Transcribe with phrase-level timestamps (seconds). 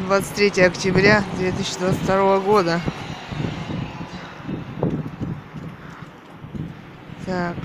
[0.00, 2.80] 23 октября 2022 года.
[7.24, 7.56] Так.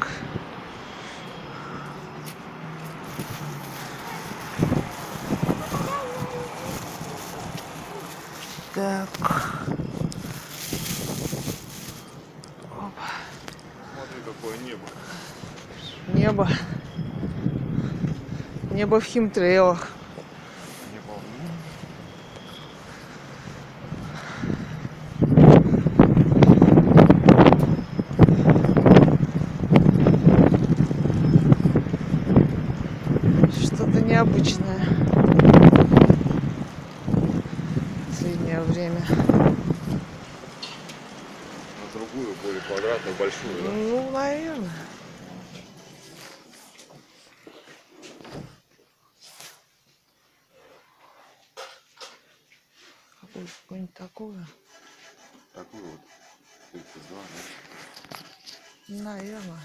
[8.73, 9.09] Так.
[13.93, 14.87] Смотри, какое небо.
[16.13, 16.47] Небо.
[18.71, 19.89] Небо в химтрейлах.
[20.93, 21.19] Небо.
[33.51, 34.79] Что-то необычное.
[38.05, 39.01] В Последнее время.
[41.79, 43.69] На другую, более квадратную, большую, да?
[43.71, 44.69] Ну, наверное.
[53.21, 54.45] Какое- Какое-нибудь такое.
[55.53, 55.99] Такую вот.
[56.71, 57.17] 32,
[58.07, 59.03] да?
[59.03, 59.61] Наверное.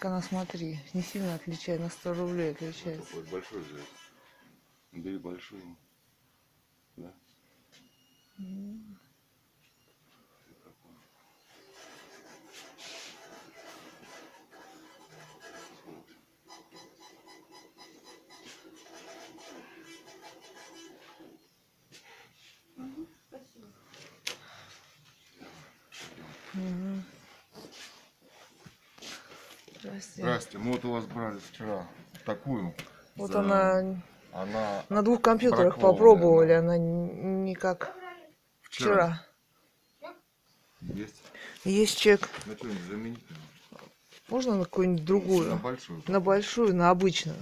[0.00, 3.06] Так она, смотри, не сильно отличается, на 100 рублей отличается.
[3.06, 3.84] Такой большой взять.
[4.92, 5.76] Бери большую.
[6.96, 7.14] Да?
[30.00, 30.22] Здрасте.
[30.22, 31.86] Здрасте, мы вот у вас брали вчера
[32.24, 32.74] такую.
[33.16, 36.58] Вот за- она Она на двух компьютерах бракованная, попробовали, да.
[36.60, 37.94] она н- не как
[38.62, 39.22] вчера.
[40.00, 40.16] вчера.
[40.94, 41.22] Есть.
[41.64, 42.28] Есть чек.
[42.46, 43.24] На что-нибудь заменить?
[44.28, 45.56] Можно на какую-нибудь На другую?
[45.56, 46.02] большую.
[46.06, 47.36] На большую, на обычную.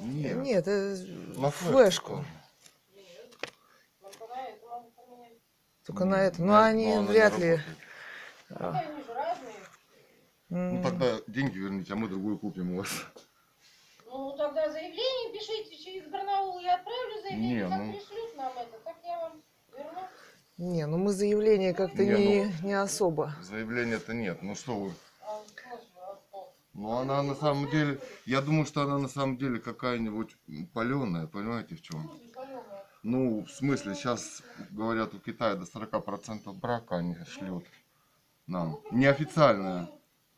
[0.00, 0.36] Нет.
[0.38, 1.02] Нет, это
[1.38, 2.24] На флешку.
[5.86, 6.42] Только на это.
[6.42, 7.60] Ну, они вряд ли.
[10.50, 12.88] М, Ну тогда деньги верните, а мы другую купим у вас.
[14.06, 16.58] Ну, тогда заявление пишите через Барнаул.
[16.60, 19.42] Я отправлю заявление, Не, как ну- пришлют нам это, так я вам
[19.76, 20.00] верну.
[20.58, 23.34] Не, ну мы заявление как-то Не, не, не особо.
[23.40, 24.42] Заявления-то нет.
[24.42, 24.92] Ну что вы?
[25.22, 25.38] А,
[26.34, 26.38] а?
[26.74, 30.36] Ну она на самом деле, я думаю, что она на самом деле какая-нибудь
[30.74, 32.10] паленая, понимаете в чем?
[33.02, 37.64] Ну, в смысле, сейчас говорят, у Китая до 40% брака они шлют
[38.46, 38.80] нам.
[38.92, 39.88] Неофициальная.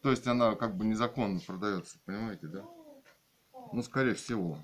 [0.01, 2.65] То есть она как бы незаконно продается, понимаете, да?
[3.73, 4.59] Ну, скорее всего.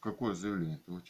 [0.00, 0.90] Какое заявление-то?
[0.92, 1.02] Вы?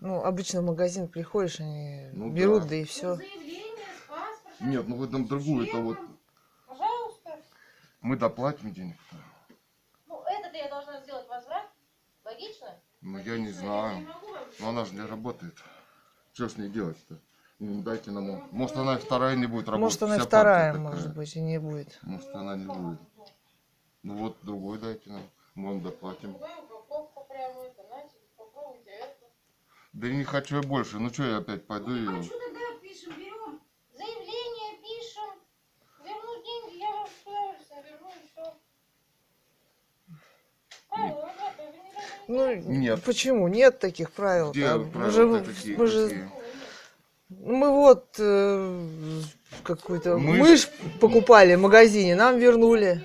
[0.00, 2.68] Ну, обычно в магазин приходишь, они Ну берут, да.
[2.70, 3.16] да и Ну, все.
[4.08, 4.70] паспортом.
[4.70, 5.98] Нет, ну вы там другую-то вот.
[6.66, 7.38] Пожалуйста.
[8.00, 9.16] Мы доплатим денег-то.
[10.08, 11.70] Ну, это-то я должна сделать возврат.
[12.24, 12.78] Логично?
[13.02, 14.06] Ну, я не знаю.
[14.60, 15.56] Но она же не работает.
[16.32, 17.18] Что с ней делать-то?
[17.58, 18.48] Ну, дайте нам.
[18.50, 19.82] Может, она и вторая не будет работать.
[19.82, 21.14] Может, она и Вся вторая, партия может такая.
[21.16, 21.98] быть, и не будет.
[22.02, 23.00] Может, она не будет.
[24.02, 25.22] Ну вот, другой дайте нам.
[25.54, 26.36] Мы вам доплатим.
[29.92, 30.98] Да не хочу я больше.
[30.98, 32.06] Ну что я опять пойду и...
[32.06, 33.60] Хочу тогда пишем, берем.
[33.94, 35.30] Заявление пишем.
[36.02, 38.56] Вернуть деньги, я вам с удовольствием верну и все.
[40.88, 43.02] Правила, ребята, вы не должны Ну, Нет.
[43.04, 43.48] почему?
[43.48, 44.52] Нет таких правил.
[44.52, 44.90] Где там.
[44.94, 45.76] Мы же, какие?
[45.76, 46.30] мы же- какие?
[47.30, 49.20] ну, мы вот э,
[49.64, 50.38] какую-то Мышь?
[50.38, 53.04] мышь покупали в магазине, нам вернули.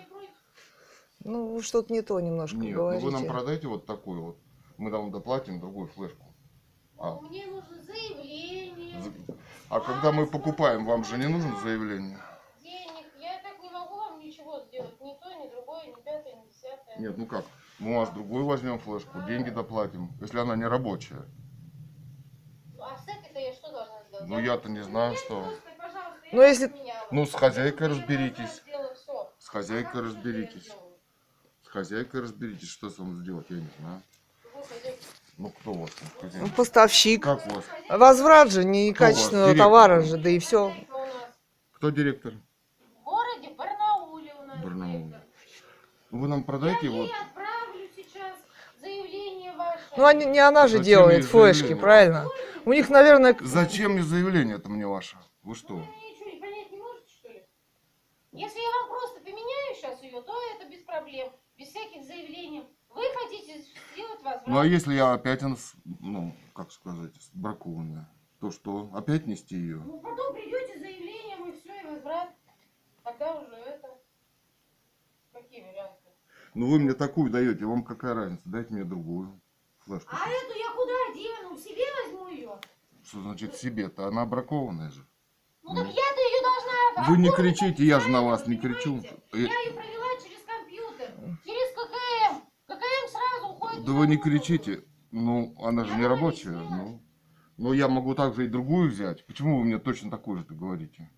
[1.24, 3.06] Ну, вы что-то не то немножко Нет, ну говорите.
[3.06, 4.38] вы нам продайте вот такую вот.
[4.78, 6.24] Мы вам доплатим другую флешку.
[7.00, 9.12] А, Мне нужно заявление, за-
[9.70, 12.18] а когда мы покупаем, вам же не нужно заявление?
[12.64, 13.06] денег.
[13.20, 15.00] Я так не могу вам ничего сделать.
[15.02, 16.98] Ни то, ни другое, ни пятое, ни десятое.
[17.00, 17.44] Нет, ну как?
[17.80, 21.26] Мы у вас другую возьмем флешку, деньги доплатим, если она не рабочая.
[22.80, 24.28] А с этой-то я что должна сделать?
[24.28, 25.54] Ну, я-то не знаю, что.
[26.32, 26.72] Ну, если-.
[27.12, 28.64] Ну, с хозяйкой Я разберитесь.
[29.40, 30.72] С хозяйкой А разберитесь.
[31.64, 34.02] С хозяйкой разберитесь, что с вами сделать, я не знаю.
[35.38, 36.50] Ну, кто у вас там Ну, хозяин?
[36.52, 37.24] Поставщик.
[37.24, 37.66] Как у вас?
[37.90, 40.74] Возврат же некачественного товара же, да и все.
[41.74, 42.34] Кто директор?
[42.80, 44.58] в городе Барнауле у нас.
[44.64, 45.08] Барнаул.
[45.10, 45.22] директор.
[46.10, 47.04] Ну, Вы нам продайте Я вот.
[47.06, 48.36] ей отправлю сейчас
[48.82, 49.87] заявление ваше.
[49.98, 51.82] Ну, они, не она же Зачем делает ей флешки, заявление?
[51.82, 52.28] правильно?
[52.66, 55.18] У них, наверное, к- Зачем мне заявление это мне ваше?
[55.42, 55.74] Вы что?
[55.76, 57.44] Вы ничего не понять не можете, что ли?
[58.32, 62.68] Если я вам просто поменяю сейчас ее, то это без проблем, без всяких заявлений.
[62.90, 63.60] Вы хотите
[63.94, 64.48] сделать возврат?
[64.48, 68.08] Ну, а если я опять, она с- ну, как сказать, бракованная,
[68.40, 68.90] то что?
[68.94, 69.78] Опять нести ее?
[69.84, 72.30] Ну, потом придете с заявлением и все, и возврат.
[73.04, 73.88] Тогда уже это.
[76.54, 78.42] Ну вы мне такую даете, вам какая разница?
[78.46, 79.40] Дайте мне другую
[79.88, 80.10] флешку.
[80.16, 81.58] А эту я куда дену?
[81.58, 82.60] Себе возьму ее?
[83.04, 84.08] Что значит себе-то?
[84.08, 85.08] Она бракованная же.
[85.64, 87.10] Ну так я-то ее должна...
[87.10, 88.98] Вы не кричите, я же на вас не кричу.
[88.98, 89.18] понимаете?
[89.34, 91.12] Э, Я ее провела через компьютер,
[91.46, 92.42] через ККМ.
[92.68, 93.86] ККМ сразу уходит.
[93.86, 94.84] Да на вы не кричите.
[95.12, 96.52] Ну, она же Я не рабочая.
[96.52, 97.02] Ну.
[97.58, 99.26] Но я могу также и другую взять.
[99.26, 101.10] Почему вы мне точно такую же говорите?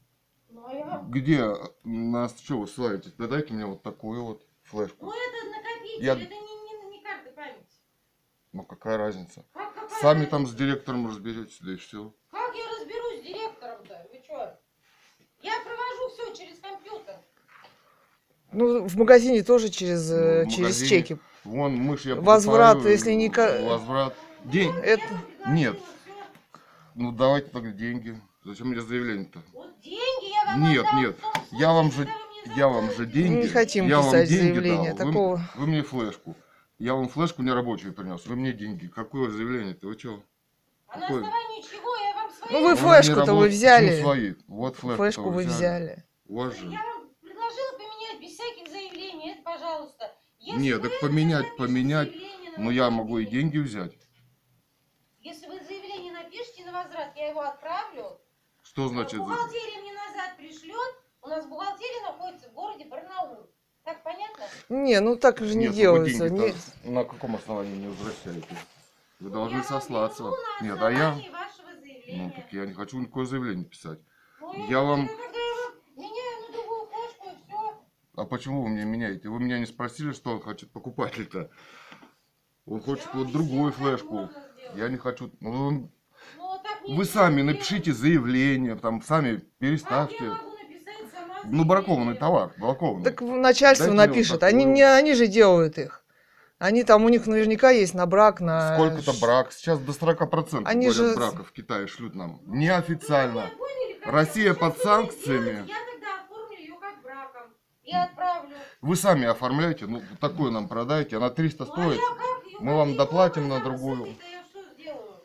[0.50, 3.14] Ну, а я- Где нас что вы ссылаетесь?
[3.14, 5.06] Да дайте мне вот такую вот флешку.
[5.08, 6.49] Ну это накопитель, Я- это не.
[8.52, 9.46] Ну какая разница?
[9.54, 10.32] Как, какая Сами разница?
[10.32, 12.14] там с директором разберетесь, да и все.
[12.32, 14.08] Как я разберусь с директором-то?
[14.12, 14.60] Вы что?
[15.42, 17.16] Я провожу все через компьютер.
[18.52, 20.90] Ну, в магазине тоже через, э, Ну, через магазине.
[20.90, 21.18] чеки.
[21.44, 24.16] Вон мышь я Возврат, покупаю, если не Возврат.
[24.46, 24.74] День.
[24.84, 25.04] Это-
[25.48, 25.78] Нет.
[26.96, 28.20] Ну давайте тогда деньги.
[28.44, 29.40] Зачем мне заявление-то?
[29.54, 31.20] Вот деньги я вам Нет, отдам нет.
[31.52, 32.10] Я вам же,
[32.46, 33.44] вы я вам же деньги.
[33.44, 35.06] Не хотим я вам писать деньги заявление, дал.
[35.08, 35.42] Вы- такого.
[35.56, 36.36] Вы, мне флешку.
[36.80, 38.26] Я вам флешку нерабочую принес.
[38.26, 38.88] Вы мне деньги.
[38.88, 39.88] Какое заявление-то?
[39.88, 40.24] Вы что?
[40.88, 41.22] А на Какой?
[41.22, 42.52] основании чего я вам свои...
[42.54, 44.02] Ну, вы флешку-то вы взяли.
[44.02, 44.34] свои?
[44.48, 44.98] Вот флешку.
[45.04, 46.06] Флешку вы взяли.
[46.26, 46.68] У вас же.
[46.72, 49.32] Я вам предложила поменять без всяких заявлений.
[49.34, 50.16] Это, пожалуйста.
[50.40, 52.14] Если Нет, так поменять, поменять.
[52.58, 53.92] на Ну я могу и деньги взять.
[55.20, 58.22] Если вы заявление напишите на возврат, я его отправлю.
[58.64, 59.20] Что значит?
[59.20, 60.96] Бухгалтерия мне назад пришлет.
[61.22, 63.50] У нас бухгалтерия находится в городе Барнаул.
[63.84, 64.44] Так понятно?
[64.70, 66.30] Не, ну так же не Нет, ну вы делается.
[66.30, 68.48] деньги-то Не- На каком основании не возвращаете?
[69.20, 70.32] Вы Ну, должны сослаться.
[70.62, 71.12] Нет, а я...
[71.12, 72.24] вашего заявления.
[72.24, 74.00] Ну, так я не хочу никакое заявление писать.
[74.40, 77.84] Ну, я вам- Когда я вам меняю на другую флешку и все.
[78.16, 79.30] А почему вы мне меняете?
[79.30, 81.50] Вы меня не спросили, что он хочет покупатель-то?
[82.66, 84.30] Он хочет вот другую флешку.
[84.76, 85.32] Я не хочу.
[85.40, 85.92] Ну, он-
[86.38, 90.34] Ну, Вы сами напишите заявление, там сами переставьте.
[91.46, 93.04] Ну, бракованный товар, бракованный.
[93.04, 94.40] Так начальство Дайте напишет.
[94.40, 94.50] такую.
[94.50, 96.04] Они, не, они же делают их.
[96.58, 98.76] Они там, у них наверняка есть на брак, на...
[98.76, 99.54] Сколько-то брак.
[99.54, 102.42] Сейчас до 40% Они говорят, же- браков в Китае шлют нам.
[102.46, 103.50] Неофициально.
[104.06, 105.66] Россия под санкциями.
[105.68, 107.54] Я тогда оформлю ее как браком.
[107.84, 108.56] И отправлю.
[108.82, 112.00] Вы сами оформляете, ну, такую нам продайте, она 300 Ну, а стоит.
[112.00, 113.98] я как её Мы вам доплатим на другую.
[114.06, 115.22] с этой-то я что сделаю?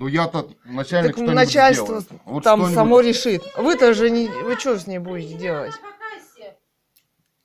[0.00, 2.22] Ну, я-то начальник Так что-нибудь начальство сделает.
[2.24, 3.42] Вот там что-нибудь- само решит.
[3.56, 4.28] Вы-то же не...
[4.28, 5.72] Вы что с ней будете делать?
[5.74, 6.56] по кассе.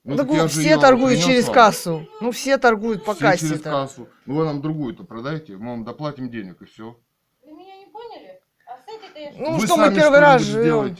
[0.03, 1.53] Ну, так так я все торгуют через вам.
[1.55, 2.07] кассу.
[2.21, 3.71] Ну, все торгуют по Все через кассе-то.
[3.71, 4.07] кассу.
[4.27, 6.95] Ну, вы нам другую-то продайте, мы вам доплатим денег и все.
[7.43, 8.39] Вы меня не поняли?
[8.67, 10.95] А с этой-то я Ну, вы что мы первый раз живем.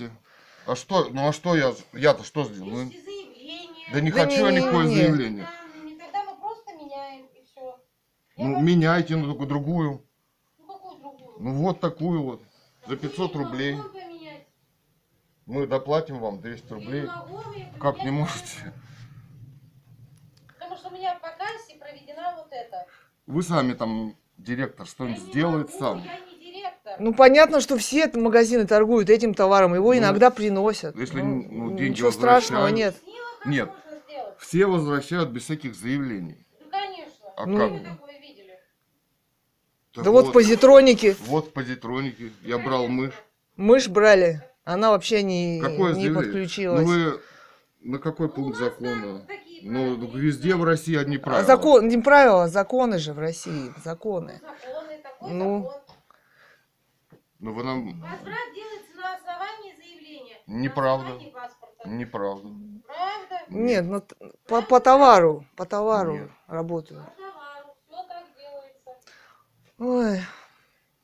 [0.66, 2.70] А что, ну а что я, я-то что сделал?
[2.72, 3.90] Ну, заявление.
[3.94, 4.60] да не Да хочу я не-не-не.
[4.62, 5.44] никакое заявление.
[5.46, 7.80] Там, и тогда мы просто меняем и все.
[8.38, 10.04] Ну, меняйте, ну, только другую.
[11.38, 11.52] Ну?
[11.52, 12.42] Ну, вот такую вот.
[12.88, 13.78] За 500 Я не рублей.
[15.46, 17.10] Мы доплатим вам 200 Я рублей.
[17.80, 18.74] Как не можете?
[20.48, 22.86] Потому что у меня по кассе проведена вот это.
[23.28, 26.04] Вы сами там, директор, что-нибудь сделает могу, сам.
[26.04, 26.96] Я не директор.
[27.00, 29.74] Ну, понятно, что все это магазины торгуют этим товаром.
[29.76, 30.96] Его Ну, иногда приносят.
[30.96, 32.96] если, Ну, ну, деньги ничего страшного возвращают.
[33.46, 33.46] нет.
[33.46, 33.72] Нет.
[34.40, 36.46] Все возвращают без всяких заявлений.
[36.72, 37.28] Да, конечно.
[37.38, 37.72] А Ну, как?
[37.72, 38.50] вы такое видели?
[38.50, 38.60] Так
[39.96, 41.16] Да вот позитроники.
[41.28, 42.34] Вот позитроники.
[42.42, 43.14] Я брал мышь.
[43.56, 44.42] Мышь брали.
[44.64, 46.82] Она вообще не, Какое не подключилась.
[46.82, 47.22] Ну вы
[47.82, 49.28] на какой пункт закона?
[49.62, 51.46] Ну, везде в России одни А правила.
[51.46, 53.72] закон, не правила, законы же в России.
[53.84, 54.42] Законы.
[54.42, 55.64] Законы, такой Ну.
[55.64, 55.82] закон.
[57.40, 58.02] Ну вы нам...
[58.02, 60.38] Возврат делается на основании заявления.
[60.48, 61.06] Неправда.
[61.06, 61.90] На основании паспорта.
[61.90, 62.50] Неправда.
[62.86, 63.46] Правда?
[63.50, 64.04] Нет, ну,
[64.48, 66.30] по, по товару, по товару Нет.
[66.48, 67.02] работаю.
[67.06, 67.76] По товару.
[67.88, 69.12] Все так делается.
[69.80, 70.20] Ой,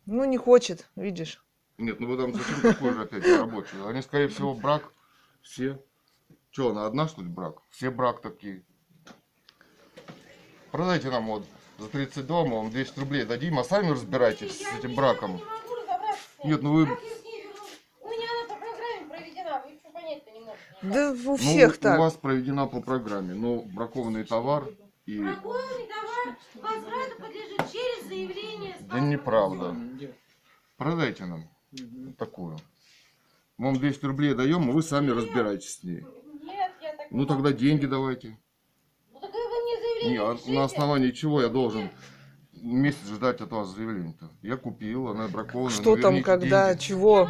[0.05, 1.43] ну не хочет, видишь.
[1.77, 3.77] Нет, ну вы там такой же опять рабочий?
[3.87, 4.91] Они, скорее всего, брак
[5.41, 5.81] все.
[6.51, 7.61] Че, она одна, что ли, брак?
[7.69, 8.63] Все брак такие.
[10.71, 11.45] Продайте нам вот
[11.77, 15.37] за 32, мы вам 200 рублей дадим, а сами разбирайтесь Я с этим браком.
[15.37, 16.23] Не могу разобраться.
[16.43, 17.47] Нет, ну вы- Как я с ней?
[18.01, 19.63] У меня она по программе проведена.
[19.65, 20.65] Вы что понять-то не можете.
[20.81, 21.99] Да у Ну, всех у так.
[21.99, 24.67] вас проведена по программе, но бракованный товар
[25.05, 25.19] и...
[25.19, 29.75] Бракованный товар возврату подлежит через заявление Да неправда.
[30.77, 31.49] Продайте нам
[32.17, 32.57] такую.
[33.57, 36.05] Мы вам 200 рублей даем, а вы сами разбирайтесь с ней.
[36.43, 38.37] Нет, я так Ну не тогда деньги давайте.
[39.11, 40.51] Ну так вы мне Не, заявление а пишите.
[40.53, 41.89] на основании чего я должен
[42.53, 44.29] месяц ждать от вас заявление-то?
[44.41, 45.71] Я купил, она бракованная.
[45.75, 46.81] Что ну, там, когда, деньги.
[46.81, 47.29] чего.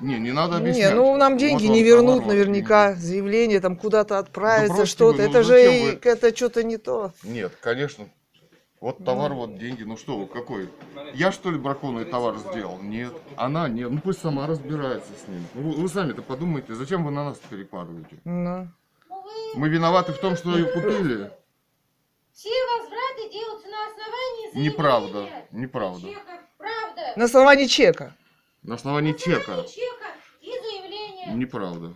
[0.00, 0.94] Не, не надо Не, объяснять.
[0.94, 2.94] ну нам Вот деньги вам не вернут товар, вот наверняка.
[2.94, 5.18] Заявление там куда-то отправится, что-то.
[5.18, 5.98] вы, ну это же вы?
[6.02, 7.12] это что-то не то.
[7.22, 7.36] деньги.
[7.38, 8.08] Нет, конечно.
[8.80, 9.82] Вот товар, вот деньги.
[9.82, 10.70] Ну что вы, какой?
[11.14, 12.78] Я что ли бракованный товар сделал?
[12.80, 13.12] Нет.
[13.36, 13.90] Она нет.
[13.90, 15.44] Ну пусть сама разбирается с ним.
[15.54, 18.18] Ну, вы, вы сами-то подумайте, зачем вы на нас перекладываете?
[18.24, 18.68] Ну.
[19.08, 19.18] ну.
[19.54, 21.32] Мы виноваты в том, что ее купили.
[22.32, 24.70] Все возвраты делаются на основании заявления.
[24.70, 26.08] Неправда, неправда.
[26.08, 26.40] Чека.
[26.56, 27.12] Правда.
[27.16, 28.16] На основании чека.
[28.62, 29.40] На основании чека.
[29.40, 30.06] Основании чека
[30.40, 31.32] и заявления.
[31.34, 31.94] Неправда.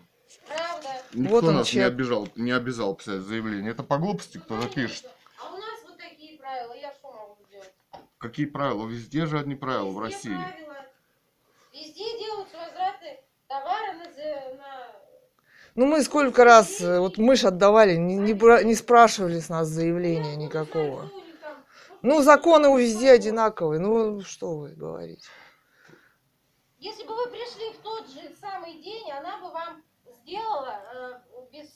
[0.49, 0.89] Правда.
[1.15, 1.87] Никто Вот он нас не чек.
[1.87, 3.71] обижал, не обязал писать заявление.
[3.71, 5.07] Это по глупости кто-то пишет.
[5.39, 6.75] А у нас вот такие правила.
[6.75, 7.73] Я что могу сделать?
[8.23, 8.87] Какие правила?
[8.87, 10.35] Везде же одни правила в Везде России.
[10.37, 10.77] правила.
[11.73, 14.93] Везде делаются возвраты товара на.
[15.75, 19.67] Ну мы сколько раз, э, вот мы ж отдавали, не, не, не спрашивали с нас
[19.69, 21.07] заявления Ну, никакого.
[21.07, 21.65] что у них там?
[22.03, 25.27] Ну законы у везде одинаковые, ну что вы говорите.
[26.79, 31.21] Если бы вы пришли в тот же самый день, она бы вам сделала э,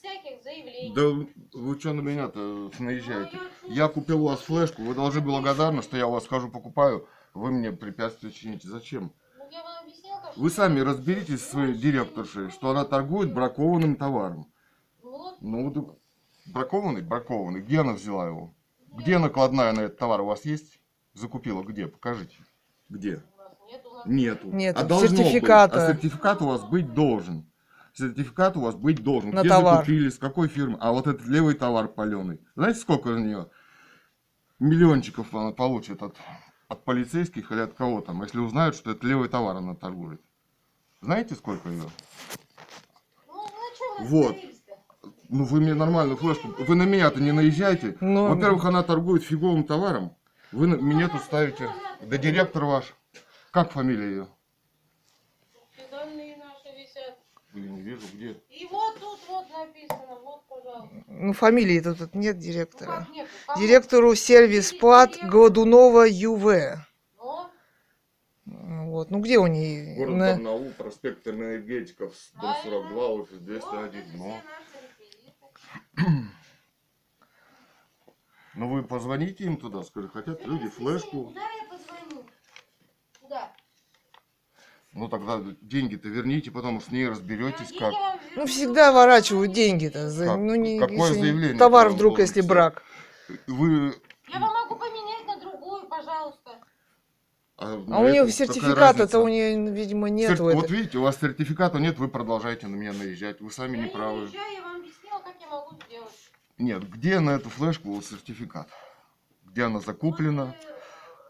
[0.07, 0.93] всяких заявлений.
[0.95, 3.39] Да вы что на меня-то наезжаете?
[3.65, 7.09] Я купил у вас флешку, вы должны быть благодарны, что я у вас хожу покупаю.
[7.35, 8.69] Вы мне препятствия чините.
[8.69, 9.13] Зачем?
[9.39, 9.45] Ну,
[10.37, 14.51] Вы сами разберитесь с своей директоршей, что она торгует бракованным товаром.
[15.03, 15.95] Ну, вот, Ну, так
[16.47, 17.61] бракованный, бракованный.
[17.61, 18.55] Где она взяла его?
[18.93, 20.81] Где накладная на этот товар у вас есть?
[21.13, 21.87] Закупила где?
[21.87, 22.37] Покажите.
[22.89, 23.23] Где?
[24.07, 24.51] Нету.
[24.53, 25.75] Нет, а должно сертификата.
[25.75, 25.83] Быть.
[25.83, 27.51] А сертификат у вас быть должен.
[27.97, 29.31] Сертификат у вас быть должен.
[29.31, 29.77] На Где товар.
[29.77, 30.77] закупили, с какой фирмы?
[30.81, 32.41] А вот этот левый товар паленый.
[32.55, 33.49] Знаете, сколько у нее
[34.59, 36.15] миллиончиков она получит от,
[36.69, 40.21] от полицейских или от кого там, если узнают, что это левый товар она торгует?
[41.01, 41.85] Знаете, сколько ее?
[43.29, 44.37] Ну, на чем мы Вот.
[45.31, 46.49] Ну вы мне нормальную флешку.
[46.49, 47.97] Вы на меня-то не наезжайте.
[48.03, 50.15] Ну, Во-первых, она торгует фиговым товаром.
[50.53, 51.71] Вы на меня тут ставите.
[52.03, 52.95] Да директор ваш.
[53.51, 54.29] Как фамилия ее?
[55.73, 57.19] Все данные наши висят.
[57.57, 58.39] Я не вижу, где.
[58.51, 60.95] И вот тут вот написано, вот, пожалуйста.
[61.09, 62.99] ну фамилии тут, тут нет Ну, директора.
[63.07, 63.29] как нет?
[63.57, 66.45] Директору сервис ПАД Годунова ЮВ.
[68.45, 69.97] Ну, Вот, ну где у нее?
[69.97, 74.01] Город На- Барнаул, проспект энергетиков, дом 42, офис вот 201.
[74.01, 74.41] это Ну,
[78.55, 81.25] ну вы позвоните им туда, скажи, хотят люди флешку.
[81.27, 82.25] Куда я позвоню?
[83.21, 83.53] Куда?
[84.97, 87.93] Ну тогда деньги-то верните, потом с ней разберетесь как.
[88.35, 90.09] Ну всегда ворачивают деньги-то.
[90.09, 90.37] за- Как?
[90.39, 92.83] Ну, не, Какое если- заявление Товар вдруг, должны если брак.
[93.47, 93.95] Вы...
[94.29, 96.51] Я вам могу поменять на другую, пожалуйста.
[97.59, 100.39] А на у нее сертификата-то у нее, видимо, нет.
[100.41, 103.41] Вот видите, у вас сертификата нет, вы продолжаете на меня наезжать.
[103.43, 104.21] Вы сами я не не правы.
[104.23, 106.31] уезжаю, я вам объяснила, как я могу сделать.
[106.57, 108.69] Нет, где на эту флешку сертификат?
[109.45, 110.55] Где она закуплена?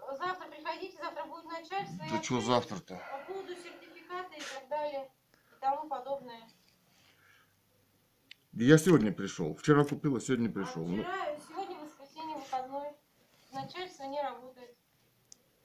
[0.02, 2.06] Вот вы завтра приходите, завтра будет начальство.
[2.10, 2.94] Да что завтра-то?
[3.26, 5.08] По поводу сертификата и так далее
[5.55, 6.48] и тому подобное.
[8.52, 9.54] Я сегодня пришел.
[9.56, 10.86] Вчера купила, сегодня А пришел.
[10.86, 12.88] Ну, вчера, сегодня воскресенье выходной.
[13.52, 14.76] Начальство не работает.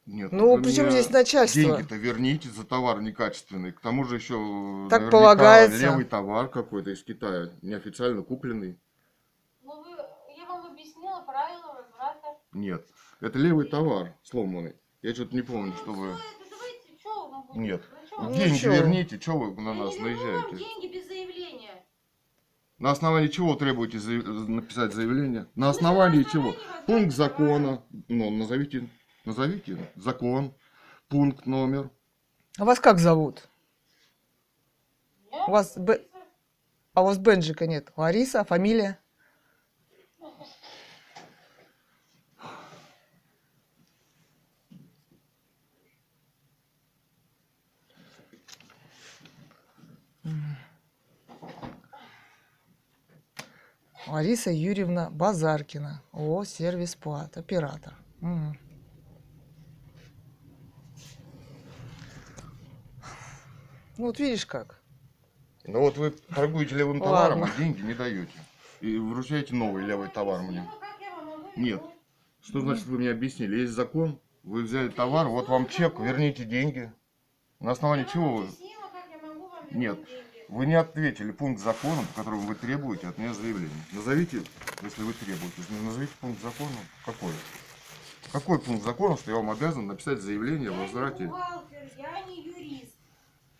[0.05, 1.61] нет, Ну, вы при чем здесь начальство?
[1.61, 3.71] Деньги-то верните за товар некачественный.
[3.71, 5.77] К тому же еще Так полагается.
[5.77, 8.79] левый товар какой-то из Китая, неофициально купленный.
[9.61, 9.91] Ну, вы,
[10.35, 12.27] я вам объяснила правила возврата.
[12.53, 12.87] Нет,
[13.21, 14.75] это левый товар сломанный.
[15.01, 16.07] Я что-то не помню, что вы...
[16.07, 17.61] Ну, это давайте, что будем?
[17.61, 17.81] Нет.
[18.19, 18.71] Деньги чё?
[18.71, 20.57] верните, что вы на нас наезжаете?
[20.57, 21.83] деньги без заявления.
[22.77, 25.47] На основании чего требуете заяв- написать заявление?
[25.55, 26.55] На основании чего?
[26.87, 27.83] Пункт закона.
[28.07, 28.89] Ну, назовите,
[29.25, 30.53] назовите закон,
[31.07, 31.89] пункт номер.
[32.57, 33.47] А вас как зовут?
[35.31, 36.01] Я У вас Б-
[36.93, 37.91] А у вас Бенджика нет.
[37.95, 38.99] Лариса, фамилия?
[54.11, 56.01] Лариса Юрьевна Базаркина.
[56.11, 57.93] О, сервис плат, оператор.
[58.19, 58.57] Мгм.
[63.97, 64.81] Ну вот видишь как.
[65.63, 67.37] Ну вот вы торгуете левым Ладно.
[67.37, 68.33] товаром, а деньги не даете.
[68.81, 70.69] И вручаете новый левый товар мне.
[71.15, 71.81] могу Нет.
[72.41, 73.59] Что значит вы мне объяснили?
[73.59, 76.91] Есть закон, вы взяли товар, вот вам чек, верните деньги.
[77.61, 78.47] На основании чего вы?
[79.71, 79.99] Нет.
[80.51, 83.71] Вы не ответили пункт закона, по которому вы требуете от меня заявление.
[83.93, 84.43] Назовите,
[84.81, 86.75] если вы требуете, назовите пункт закона.
[87.05, 87.31] Какой?
[88.33, 91.23] Какой пункт закона, что я вам обязан написать заявление о Я не возврате?
[91.27, 92.95] бухгалтер, я не юрист.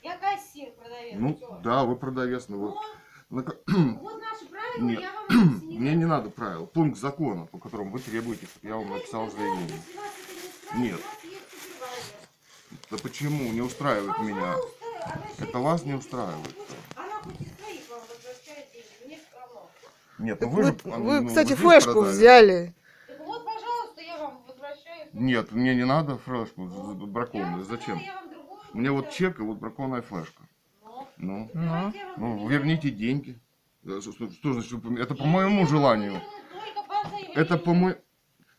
[0.03, 1.15] Я кассир, продавец.
[1.17, 1.60] Ну, всё.
[1.63, 2.74] да, вы продавец, но вы...
[3.29, 5.00] Вот, наши правила, Нет.
[5.00, 5.60] я вам.
[5.63, 6.67] Мне не надо правил.
[6.67, 9.81] Пункт закона, по которому вы требуете, чтобы я вам написал заявление.
[10.75, 11.00] Нет.
[12.89, 14.55] Да почему не устраивает меня?
[14.57, 16.55] Пожалуйста, обращайтесь Это вас не устраивает.
[16.95, 19.69] Она хоть из своих вам возвращает деньги, мне всё равно.
[20.21, 20.77] Нет, Так ну вы, вы, же...
[20.83, 22.11] вы, ну, кстати, здесь флешку продали.
[22.11, 22.75] взяли.
[23.07, 25.09] Так вот, пожалуйста, я вам возвращаю.
[25.13, 27.63] Нет, мне не надо флешку Ну, я бракованную.
[27.65, 27.97] Зачем?
[27.99, 30.43] я вам другую Мне вот чек и вот бракованная флешка.
[30.83, 31.93] Ну, Ну, Ну.
[32.17, 32.47] ну поменяю.
[32.49, 33.39] верните деньги.
[33.83, 36.21] Да, Что, что- что значит, вы это по моему желанию.
[37.35, 37.97] Это по моему...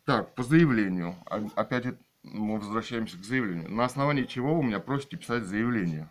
[0.05, 1.15] Так, по заявлению.
[1.27, 1.87] А- Опять
[2.25, 3.71] мы возвращаемся к заявлению.
[3.71, 6.09] На основании чего вы меня просите писать заявление?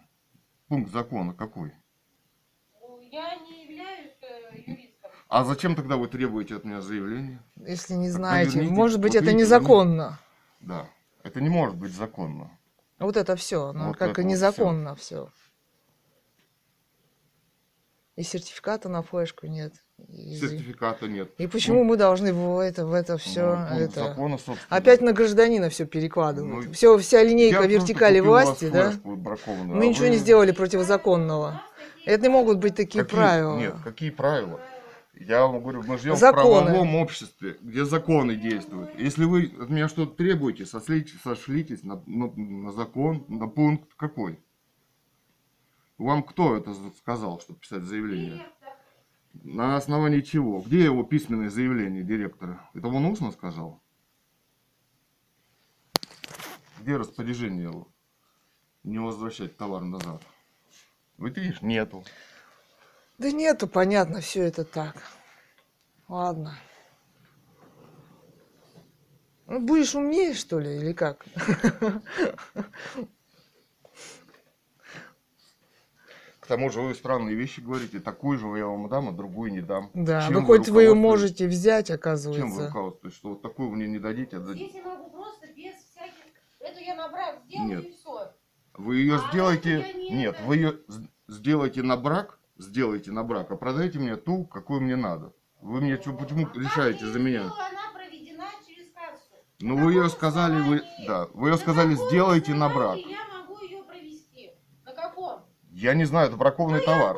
[0.70, 1.74] Пункт закона какой?
[2.82, 3.51] Ну, Я не э.
[5.32, 7.40] А зачем тогда вы требуете от меня заявление?
[7.56, 10.20] Если не знаете, поверните, может быть, вот это видите, незаконно.
[10.60, 10.90] Да.
[11.24, 12.52] Это не может быть законно.
[13.00, 15.30] Вот это все, ну, Вот как и вот незаконно все.
[18.18, 19.74] И сертификата на флешку нет.
[20.10, 21.30] И, Сертификата нет.
[21.38, 24.04] и почему мы должны в это, в это Ну, все, пункт это...
[24.10, 24.68] закона, собственно.
[24.78, 26.66] Опять на гражданина все перекладывают.
[26.66, 28.96] Ну, все, вся линейка вертикали власти, да?
[29.06, 31.62] Мы а ничего вы- не сделали противозаконного.
[32.06, 33.58] Это не могут быть такие Какие- правила.
[33.58, 34.60] Нет, какие правила?
[35.28, 36.42] Я вам говорю, мы живем Законы.
[36.42, 38.98] в правовом обществе, где законы действуют.
[39.00, 44.40] Если вы от меня что-то требуете, сошлите- сошлитесь на, на- на закон, на пункт какой?
[45.98, 48.46] Вам кто это за- сказал, чтобы писать заявление?
[49.34, 50.60] На основании чего?
[50.62, 52.68] Где его письменное заявление директора?
[52.74, 53.80] Это он устно сказал?
[56.80, 57.88] Где распоряжение его?
[58.84, 60.22] Не возвращать товар назад.
[61.18, 62.04] Вот видишь, нету.
[63.22, 64.96] Да нету, понятно, все это так.
[66.08, 66.56] Ладно.
[69.46, 71.24] Ну, будешь умнее, что ли, или как?
[76.40, 78.00] К тому же вы странные вещи говорите.
[78.00, 79.92] Такую же я вам дам, а другую не дам.
[79.94, 82.68] Да, Чем ну хоть вы ее можете взять, Чем вы оказывается.
[82.70, 83.18] руководствуетесь?
[83.20, 84.66] Что вот такую вы мне не дадите, а дадите?
[84.72, 86.24] Здесь я могу просто без всяких...
[86.60, 87.86] Эту я на брак сделаю Нет.
[87.86, 88.34] и все.
[88.74, 89.94] Вы ее А сделаете...
[89.94, 90.44] не Нет, это.
[90.44, 90.80] вы ее
[91.28, 95.34] сделаете на брак, сделайте на брак, а продайте мне ту, какую мне надо.
[95.62, 97.52] Вы мне почему А решаете за меня?
[99.60, 100.82] Ну вы ее сказали, вы...
[101.08, 102.98] Да, вы ее сказали, сделайте на брак.
[102.98, 104.52] Я могу ее провести.
[104.84, 105.42] На каком?
[105.70, 107.18] Я не знаю, это бракованный ну, товар.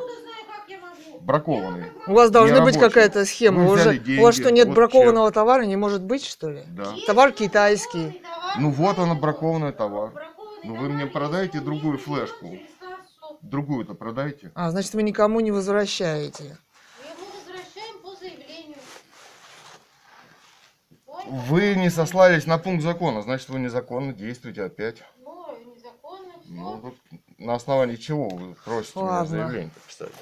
[1.22, 1.84] Бракованный.
[2.06, 3.62] У вас должна быть какая-то схема.
[3.62, 5.62] Вы Уже, взяли у вас деньги, что, нет вот бракованного товара?
[5.62, 6.64] Не может быть, что ли?
[6.68, 6.94] Да.
[7.06, 8.20] Товар китайский.
[8.22, 10.12] товар, Ну вот он, бракованный товар.
[10.12, 12.58] бракованный Ну вы мне он другую флешку.
[13.48, 14.50] Другую-то продайте.
[14.54, 16.56] А, значит, вы никому не возвращаете.
[16.98, 18.78] Мы возвращаем по заявлению.
[21.26, 25.02] Вы не сослались на пункт закона, значит вы незаконно действуете опять.
[25.22, 26.52] Ну, незаконно все.
[26.52, 26.94] Ну, вот
[27.38, 29.26] на основании чего вы просите меня Ладно.
[29.28, 30.12] заявление писать?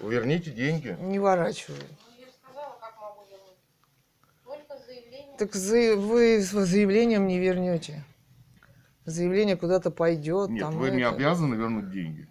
[0.00, 0.96] Верните деньги.
[1.00, 1.78] Не ворачивай.
[1.80, 3.58] Ну, я же сказала, как могу вернуть.
[4.44, 5.36] Только заявление.
[5.36, 8.04] Так за- вы с заявлением не вернете.
[9.04, 10.50] Заявление куда-то пойдет.
[10.50, 11.16] Нет, там вы не это.
[11.16, 12.27] обязаны вернуть деньги.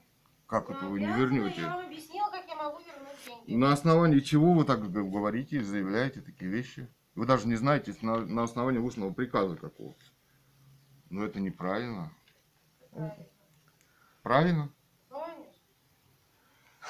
[0.47, 1.61] Как это Ну, вы не вернете?
[1.61, 3.55] Я вам объяснила, как я могу вернуть деньги.
[3.55, 6.87] На основании чего вы так говорите, заявляете такие вещи?
[7.15, 9.93] Вы даже не знаете на, на основании устного приказа какого.
[11.09, 12.11] Ну это неправильно.
[14.23, 14.69] Правильно?
[15.09, 15.43] Конечно.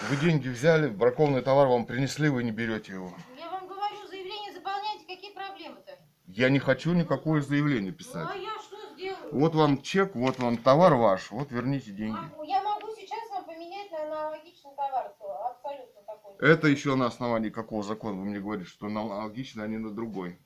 [0.10, 3.12] Вы деньги взяли, бракованный товар вам принесли, вы не берете его.
[3.38, 5.98] Я вам говорю, заявление заполняйте, какие проблемы-то?
[6.28, 8.28] Я не хочу никакое заявление Ну, писать.
[8.32, 9.30] а я что сделаю?
[9.32, 12.18] Вот вам чек, вот вам товар ваш, вот верните деньги.
[12.18, 16.27] Могу- Я могу сейчас вам поменять на аналогичный товар, то абсолютно такой.
[16.27, 16.27] же.
[16.40, 20.40] Это еще на основании какого закона вы мне говорите, что аналогично, а не на другой.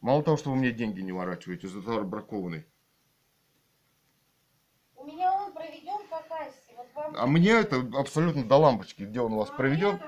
[0.00, 2.64] Мало того, что вы мне деньги не ворачиваете за товар бракованный.
[4.96, 6.74] У меня он проведен по кассе.
[6.76, 7.14] Вот вам...
[7.16, 10.00] А мне это абсолютно до лампочки, где он у вас а проведен.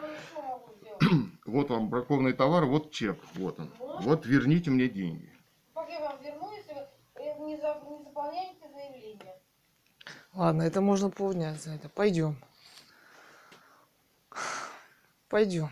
[1.46, 3.70] вот вам бракованный товар, вот чек, вот он.
[4.00, 5.30] Вот верните мне деньги.
[5.74, 9.34] Как я вам верну, если вы э, не, за- не заполняете заявление?
[10.34, 11.88] Ладно, это можно полдня за это.
[11.88, 12.36] Пойдем.
[15.30, 15.70] Пойдем.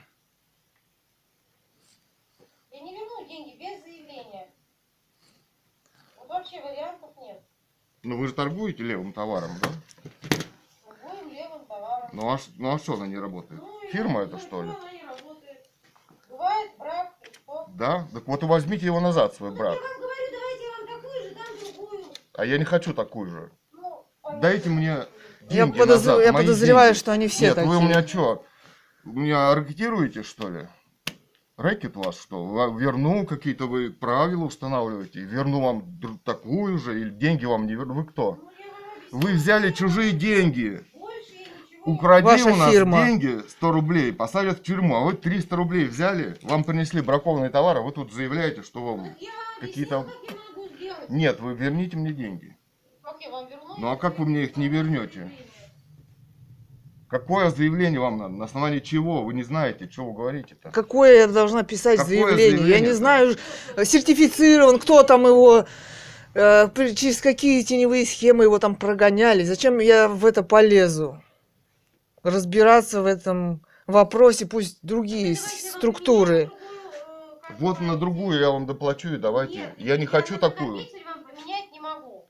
[2.71, 4.49] Я не верну деньги без заявления.
[6.17, 7.43] Вот вообще вариантов нет.
[8.05, 9.69] Ну вы же торгуете левым товаром, да?
[11.03, 12.09] Будем левым товаром.
[12.13, 13.61] Ну а, ну а что она не работает?
[13.61, 14.71] Ну, Фирма ну, это что ли?
[14.71, 15.69] она не работает.
[16.31, 17.67] Бывает брак, и что?
[17.75, 18.07] Да?
[18.15, 19.75] Так вот возьмите его назад, свой брак.
[19.75, 22.05] Я вам говорю, давайте я вам такую же, дам другую.
[22.35, 23.51] А я не хочу такую же.
[23.73, 24.41] Ну, понятно.
[24.41, 25.07] Дайте мне Я,
[25.67, 26.99] деньги подозр- назад, я мои подозреваю, деньги.
[27.01, 27.69] что они все Нет, такие.
[27.69, 28.45] вы у меня что?
[29.05, 30.69] Вы меня ракетируете, что ли?
[31.57, 32.69] Рэкет у вас что?
[32.79, 37.95] Верну какие-то вы правила устанавливаете, верну вам такую же, или деньги вам не верну.
[37.95, 38.39] Вы кто?
[39.11, 40.85] Вы взяли чужие деньги.
[41.85, 43.07] Укради Ваша у нас фирма.
[43.07, 47.79] деньги 100 рублей, посадят в тюрьму, а вы 300 рублей взяли, вам принесли бракованный товар,
[47.79, 49.15] а вы тут заявляете, что вам...
[49.61, 50.07] Какие-то-.
[51.09, 52.57] Нет, вы верните мне деньги.
[53.79, 55.31] Ну, а как вы мне их не вернете?
[57.09, 58.35] Какое заявление вам надо?
[58.35, 59.23] На основании чего?
[59.23, 60.71] Вы не знаете, что вы говорите-то?
[60.71, 62.69] Какое я должна писать Какое заявление?
[62.69, 63.35] Я не знаю,
[63.83, 65.65] сертифицирован, кто там его,
[66.35, 69.43] э, через какие теневые схемы его там прогоняли.
[69.45, 71.23] Зачем я в это полезу?
[72.23, 76.51] Разбираться в этом вопросе, пусть другие структуры.
[77.49, 79.59] э, Вот на другую я вам доплачу и давайте.
[79.59, 80.77] Нет, я не хочу такую.
[80.77, 82.29] накопитель вам поменять не могу.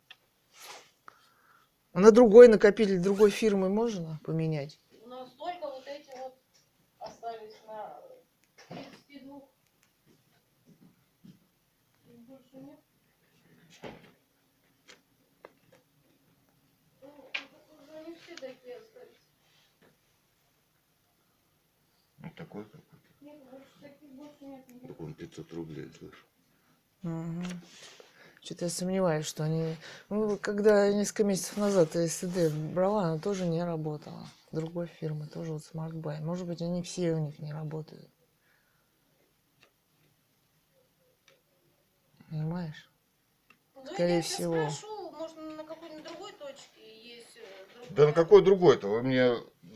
[1.99, 4.79] А на другой накопитель другой фирмы можно поменять?
[5.05, 6.33] У нас только вот эти вот
[7.01, 8.01] остались на
[8.69, 9.43] 32.
[12.07, 12.79] Их Больше нет.
[17.03, 17.31] Ну,
[18.23, 19.19] все такие остались.
[22.19, 23.09] Вот такой какой-то.
[23.23, 25.01] Нет, больше таких больше нет.
[25.01, 26.25] он 500 рублей, слышь.
[28.49, 29.77] Что-то я сомневаюсь, что они...
[30.09, 34.27] Ну, когда я несколько месяцев назад СД брала, она тоже не работала.
[34.53, 36.23] Другой фирмы, тоже вот Smart Buy.
[36.23, 38.09] Может быть, они все у них не работают.
[42.31, 42.91] Понимаешь?
[43.75, 44.71] Ну, Скорее я всего.
[44.71, 47.91] спрошу, может, на какой-нибудь другой точке есть э, другая.
[47.97, 48.89] Да на какой другой-то?
[48.89, 49.35] Вы мне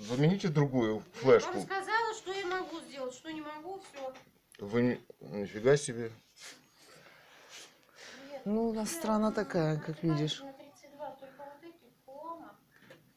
[0.09, 1.53] замените другую Я флешку.
[1.53, 4.15] вам сказала, что я могу сделать, что не могу, все.
[4.61, 6.11] Вы ни- нифига себе.
[8.45, 10.41] Ну, у нас страна такая, как видишь.
[10.41, 12.57] На 32 только вот эти хлама.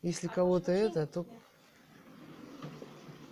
[0.02, 1.26] Если кого-то это, то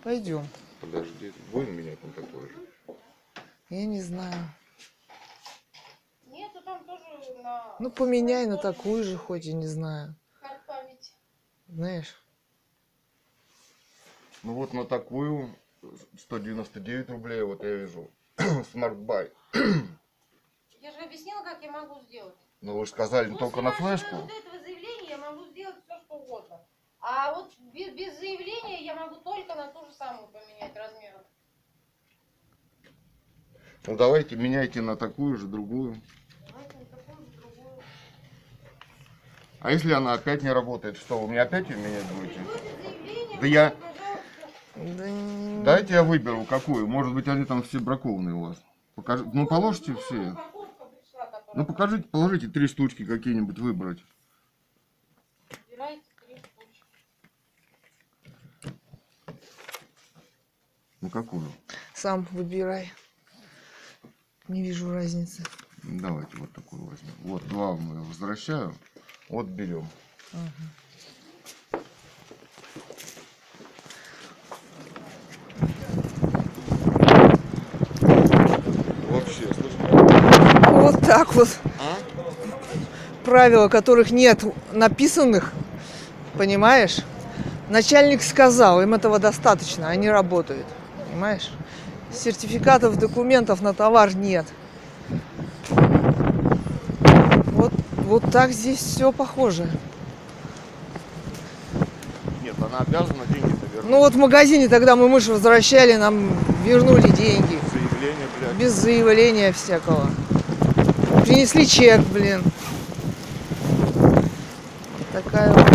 [0.02, 0.46] пойдем.
[0.80, 2.56] Подожди, будем менять на такой же?
[3.70, 4.34] Я не знаю.
[6.26, 7.04] Нету там тоже
[7.42, 7.76] на...
[7.78, 10.16] Ну, поменяй на такую же, хоть и не знаю.
[11.68, 12.20] Знаешь?
[14.42, 15.56] Ну вот на такую
[16.18, 18.10] 199 рублей, вот я вижу.
[18.36, 19.30] Smart Buy.
[20.80, 22.34] Я же объяснила, как я могу сделать.
[22.60, 24.16] Ну вы же сказали После только на флешку.
[24.16, 26.60] вот этого заявления я могу сделать все, что угодно.
[27.00, 31.12] А вот без, без заявления я могу только на ту же самую поменять размер.
[33.86, 36.00] Ну давайте меняйте на такую же, другую.
[36.50, 37.82] Давайте на такую же другую.
[39.60, 42.40] А если она опять не работает, что вы мне опять ее менять будете?
[43.40, 43.74] Да я-.
[44.76, 46.86] Да Дайте я выберу какую.
[46.86, 48.62] Может быть они там все бракованные у вас.
[48.94, 49.24] Покажи...
[49.32, 50.36] Ну положите Ну, все.
[51.56, 54.04] Ну покажите, положите три штучки какие-нибудь выбрать.
[61.00, 61.52] Ну какую?
[61.94, 62.92] Сам выбирай.
[64.48, 65.44] Не вижу разницы.
[65.82, 67.12] Давайте вот такую возьмем.
[67.22, 68.74] Вот два возвращаю.
[69.28, 69.86] Вот берем.
[70.32, 70.50] Ага.
[79.10, 79.88] Вообще, слышите?
[80.70, 81.48] Вот так вот.
[81.78, 81.96] А?
[83.24, 85.52] Правила, которых нет написанных,
[86.36, 86.98] понимаешь?
[87.68, 90.66] Начальник сказал, им этого достаточно, они работают,
[91.08, 91.52] понимаешь?
[92.12, 94.44] Сертификатов, документов на товар нет.
[97.46, 99.70] Вот, вот так здесь все похоже.
[102.42, 103.90] Нет, она обязана деньги-то вернуть.
[103.90, 106.28] Ну вот в магазине тогда мы мышь возвращали, нам
[106.64, 107.60] вернули деньги.
[107.72, 108.56] Заявление, блядь.
[108.56, 110.10] Без заявления всякого.
[111.24, 112.42] Принесли чек, блин.
[115.10, 115.66] Такая вот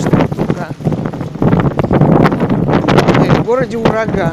[0.00, 0.68] штука.
[3.22, 4.32] И в городе ураган.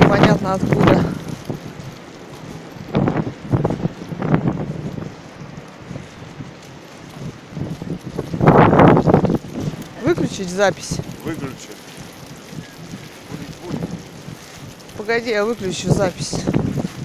[0.00, 1.04] Непонятно откуда.
[10.04, 10.96] Выключить запись.
[11.22, 11.68] Выключи.
[14.96, 16.36] Погоди, я выключу запись.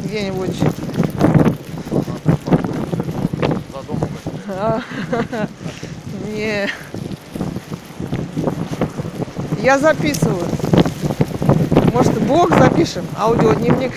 [0.06, 0.56] Где-нибудь.
[3.72, 4.40] За домом возьми.
[4.48, 4.52] А,
[6.28, 6.70] Не.
[9.62, 10.46] Я записываю.
[11.94, 13.06] Может, блог запишем?
[13.18, 13.92] Аудиодневник.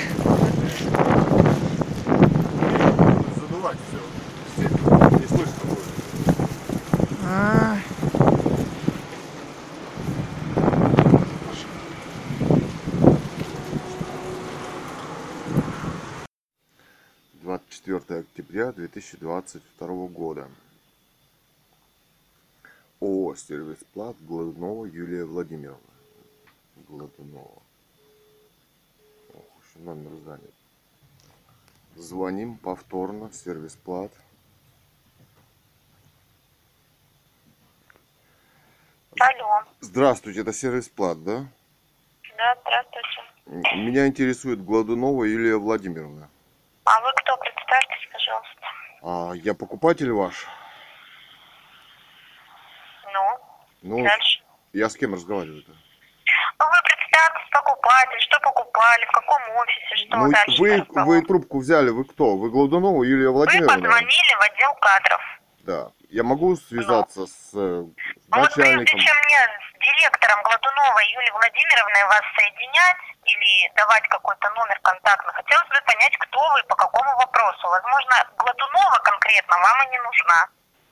[3.37, 4.69] Задувать все.
[5.19, 5.85] Не слышно будет.
[7.25, 7.77] А,
[17.35, 19.76] Двадцать четвертое октября 2022 года.
[23.01, 25.81] ООО «Сервис Плат» Гладунова Юлия Владимировна.
[26.89, 27.63] Гладунова.
[29.35, 30.55] Ох, еще номер занят.
[31.95, 34.13] Звоним повторно, сервис Плат.
[39.19, 39.65] Алло.
[39.81, 41.47] Здравствуйте, это сервис Плат, да?
[42.37, 43.77] Да, здравствуйте.
[43.77, 46.29] Меня интересует Гладунова Юлия Владимировна.
[46.85, 47.37] А вы кто?
[47.37, 48.67] Представьтесь, пожалуйста.
[49.03, 50.47] А я покупатель ваш.
[50.47, 50.66] Ну,
[53.87, 54.43] Ну, дальше.
[54.73, 55.71] я с кем разговариваю-то?
[55.73, 60.61] Ну, вы представьтесь, покупатель, что покупали, в каком офисе, что Ну, дальше.
[60.61, 62.37] вы, вы трубку взяли, вы кто?
[62.37, 63.75] Вы Гладунова Юлия Вы Владимировна?
[63.75, 65.21] позвонили в отдел кадров.
[65.61, 65.91] Да.
[66.11, 67.93] Я могу связаться с э, Ну
[68.31, 68.99] вот прежде начальником?
[69.01, 75.69] чем мне с директором Гладуновой Юлией Владимировной вас соединять или давать какой-то номер контактный, хотелось
[75.69, 77.69] бы понять, кто вы, по какому вопросу.
[77.69, 80.47] Возможно, Гладунова конкретно вам и не нужна.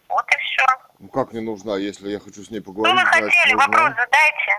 [0.09, 0.67] Вот и все.
[1.05, 3.53] Ну как не нужна, если я хочу с ней Что поговорить, вы значит хотели?
[3.53, 3.67] нужна.
[3.67, 4.53] Вопрос задайте.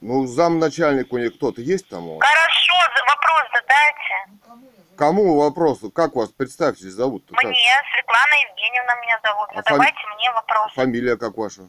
[0.00, 2.06] Ну, замначальник у нее кто-то есть там?
[2.06, 2.28] у вас?
[2.28, 2.72] Хорошо,
[3.08, 4.94] вопрос задайте.
[4.96, 5.80] Кому вопрос?
[5.92, 7.42] Как вас, представьтесь, зовут как?
[7.42, 7.56] Мне,
[7.92, 9.48] Светлана Евгеньевна меня зовут.
[9.50, 10.72] А Задавайте мне вопрос.
[10.74, 11.62] Фамилия как ваша?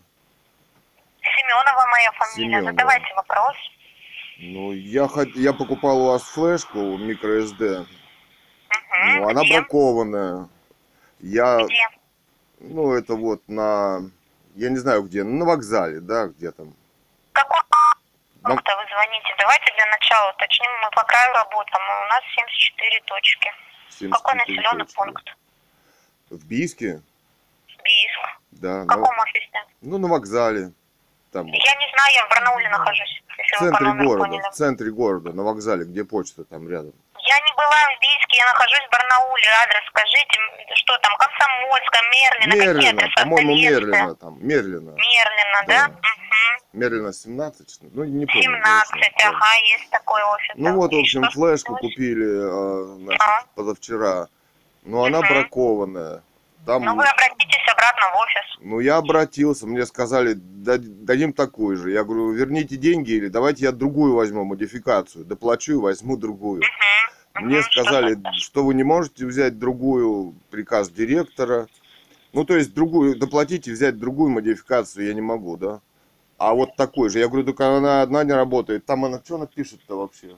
[1.24, 2.52] Семенова моя фамилия.
[2.52, 2.72] Семенова.
[2.74, 3.56] Задавайте вопрос.
[4.38, 7.88] Ну, я, хот- я покупал у вас флешку microSD.
[8.70, 9.16] Мгм.
[9.18, 9.58] Ну, она Где?
[9.58, 10.48] бракованная.
[11.22, 11.90] Я, Где?
[12.64, 14.00] Ну, это вот на,
[14.56, 16.74] я не знаю где, на вокзале, да, где там.
[17.34, 17.60] Какой
[18.42, 19.36] Вам- пункта вы звоните?
[19.38, 20.72] Давайте для начала уточним.
[20.82, 21.84] Мы по краю работаем.
[22.06, 23.50] У нас 74 точки.
[23.90, 24.96] 74 Какой населенный точки.
[24.96, 25.38] пункт?
[26.30, 27.02] В Бийске,
[27.84, 28.20] Бийск.
[28.52, 28.82] да.
[28.82, 29.64] В на- каком офисе?
[29.82, 30.72] ну, на вокзале.
[31.32, 33.24] Там, Я не знаю, я в Барнауле нахожусь.
[33.28, 34.42] в центре города, поняли.
[34.42, 36.94] в центре города, на вокзале, где почта там рядом.
[37.26, 39.48] Я не была в Бийске, я нахожусь в Барнауле.
[39.64, 40.38] Адрес скажите,
[40.76, 43.22] что там, Комсомольская, Мерлина, какие Мерлина, адреса?
[43.24, 43.56] по-моему?
[43.56, 44.92] Мерлина там, Мерлина.
[44.92, 45.88] Мерлина, да?
[45.88, 45.88] Да.
[45.88, 46.80] Мгм.
[46.80, 48.42] Мерлина 17, ну, не помню.
[48.42, 50.52] 17, точно, ага, есть такой офис.
[50.56, 51.94] Ну вот, в общем, флешку случилось?
[51.96, 53.46] купили э, значит, Ага.
[53.56, 54.28] позавчера.
[54.84, 55.30] Но она Мгм.
[55.30, 56.24] бракованная.
[56.66, 58.58] Там, Ну вы обратитесь обратно в офис.
[58.62, 61.92] ну я обратился, мне сказали, «Да- дадим такую же.
[61.92, 65.26] Я говорю, верните деньги или давайте я другую возьму, модификацию.
[65.26, 66.62] Доплачу и возьму другую.
[67.36, 67.48] Мгм.
[67.48, 68.40] Мне что сказали, дальше?
[68.40, 71.68] что вы не можете взять другую, приказ директора.
[72.32, 75.82] Ну, то есть другую, доплатить и взять другую модификацию я не могу, да?
[76.38, 77.20] А вот такой же.
[77.20, 78.86] Я говорю, только она одна не работает.
[78.86, 80.36] Там она, что она пишет-то вообще?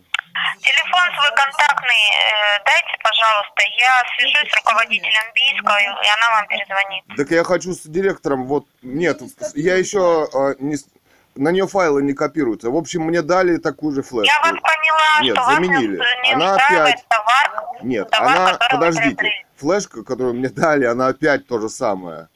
[0.59, 3.61] Телефон свой контактный э, дайте, пожалуйста.
[3.79, 7.03] Я свяжусь с руководителем Бийска, и она вам перезвонит.
[7.17, 9.21] Так я хочу с директором, вот, нет,
[9.55, 10.87] я еще э, не, с-
[11.35, 12.69] на нее файлы не копируются.
[12.69, 14.25] В общем, мне дали такую же флешку.
[14.25, 16.03] Я вас поняла, Нет, что вас не, заменили.
[16.23, 17.65] не Она опять- товар.
[17.81, 22.27] Нет, товар, она, подождите, флешка, которую мне дали, она опять то же самое.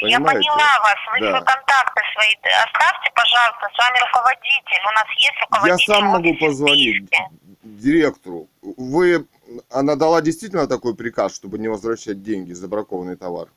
[0.00, 0.48] Я Понимаете?
[0.50, 0.96] поняла вас.
[1.12, 1.30] Вы Да.
[1.30, 2.34] свои контакты свои
[2.64, 3.68] оставьте, пожалуйста.
[3.74, 4.82] С вами руководитель.
[4.86, 5.86] У нас есть Я руководитель.
[5.94, 7.10] сам в могу позвонить
[7.62, 8.48] директору.
[8.62, 9.26] Вы,
[9.70, 13.48] она дала действительно такой приказ, чтобы не возвращать деньги за бракованный товар?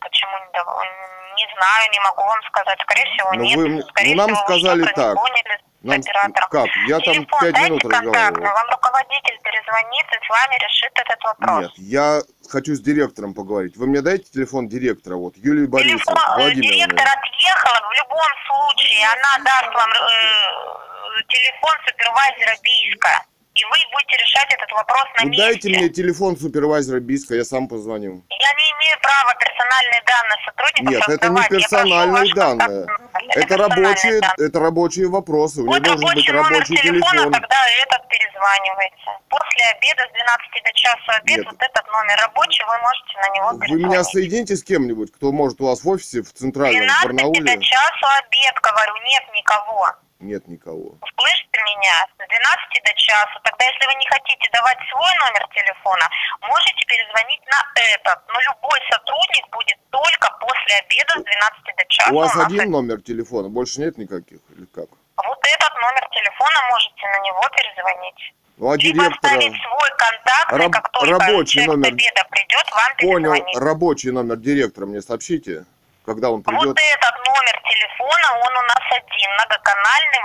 [0.00, 1.19] Почему не дав- Не
[1.60, 2.78] знаю, не могу вам сказать.
[2.80, 3.56] Скорее всего, Ну, нет.
[3.58, 5.14] вы Скорее ну, нам всего, вы сказали не так.
[5.16, 6.48] поняли Нам, оператором.
[6.50, 6.68] как?
[6.88, 8.54] Я там Телефон пять дайте минут контактный, разговаривал.
[8.54, 11.60] вам руководитель перезвонит и с вами решит этот вопрос.
[11.60, 12.20] Нет, я
[12.50, 13.76] хочу с директором поговорить.
[13.76, 16.76] Вы мне дайте телефон директора, вот, Юлии Борисовны, э, Владимировны.
[16.76, 23.24] директор отъехала, в любом случае она даст вам э, телефон супервайзера Бийска.
[23.54, 25.42] И вы будете решать этот вопрос на месте.
[25.42, 28.22] дайте мне телефон супервайзера Биска, я сам позвоню.
[28.30, 32.86] Я не имею права персональные данные сотрудников Нет, это не персональные данные.
[33.34, 34.46] Это персональные рабочие, данные.
[34.48, 35.62] это рабочие вопросы.
[35.62, 37.32] У Вот должен быть рабочий телефона, телефон.
[37.32, 39.10] тогда этот перезванивается.
[39.28, 41.46] После обеда с 12 до часа обед, Нет.
[41.46, 43.86] вот этот номер рабочий, вы можете на него Вы перезвонить.
[43.86, 47.42] меня соедините с кем-нибудь, кто может у вас в офисе в центральном 12 Барнауле?
[47.42, 49.90] до часу обед, говорю, нет никого.
[50.20, 51.00] Нет никого.
[51.16, 51.96] Слышите меня?
[52.12, 53.40] С 12 до часу.
[53.42, 56.04] Тогда, если вы не хотите давать свой номер телефона,
[56.44, 57.60] можете перезвонить на
[57.96, 58.20] этот.
[58.28, 62.10] Но любой сотрудник будет только после обеда с 12 до часа.
[62.12, 64.88] У вас один номер телефона, больше нет никаких или как?
[65.16, 68.20] Вот этот номер телефона можете на него перезвонить.
[68.58, 69.32] Ну а Либо директора...
[69.32, 71.88] оставить свой контакт, Раб- как только рабочий номер.
[71.88, 75.64] обеда придет, вам Понял, рабочий номер директора мне сообщите,
[76.04, 76.76] когда он Вот придет.
[76.76, 80.20] этот номер телефона, он у нас один, многоканальный,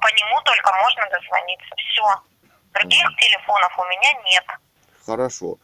[0.00, 1.74] по нему только можно дозвониться.
[1.76, 2.06] Все.
[2.74, 4.44] Других телефонов у меня нет.
[5.04, 5.58] Хорошо.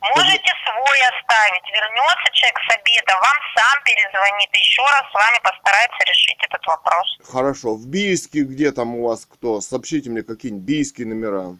[0.00, 1.66] Можете свой оставить.
[1.70, 4.54] Вернется человек с обеда, вам сам перезвонит.
[4.54, 7.18] Еще раз с вами постарается решить этот вопрос.
[7.24, 7.74] Хорошо.
[7.74, 9.60] В Бийске где там у вас кто?
[9.60, 11.56] Сообщите мне какие-нибудь бийские номера.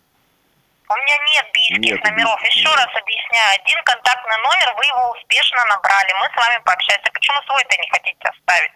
[0.89, 2.41] У меня нет бийских Нет номеров.
[2.41, 3.61] бийских Еще раз объясняю.
[3.61, 6.13] Один контактный номер, вы его успешно набрали.
[6.15, 7.11] Мы с вами пообщаемся.
[7.13, 8.73] Почему свой-то не хотите оставить?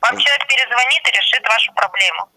[0.00, 2.28] Вам человек перезвонит и решит вашу проблему.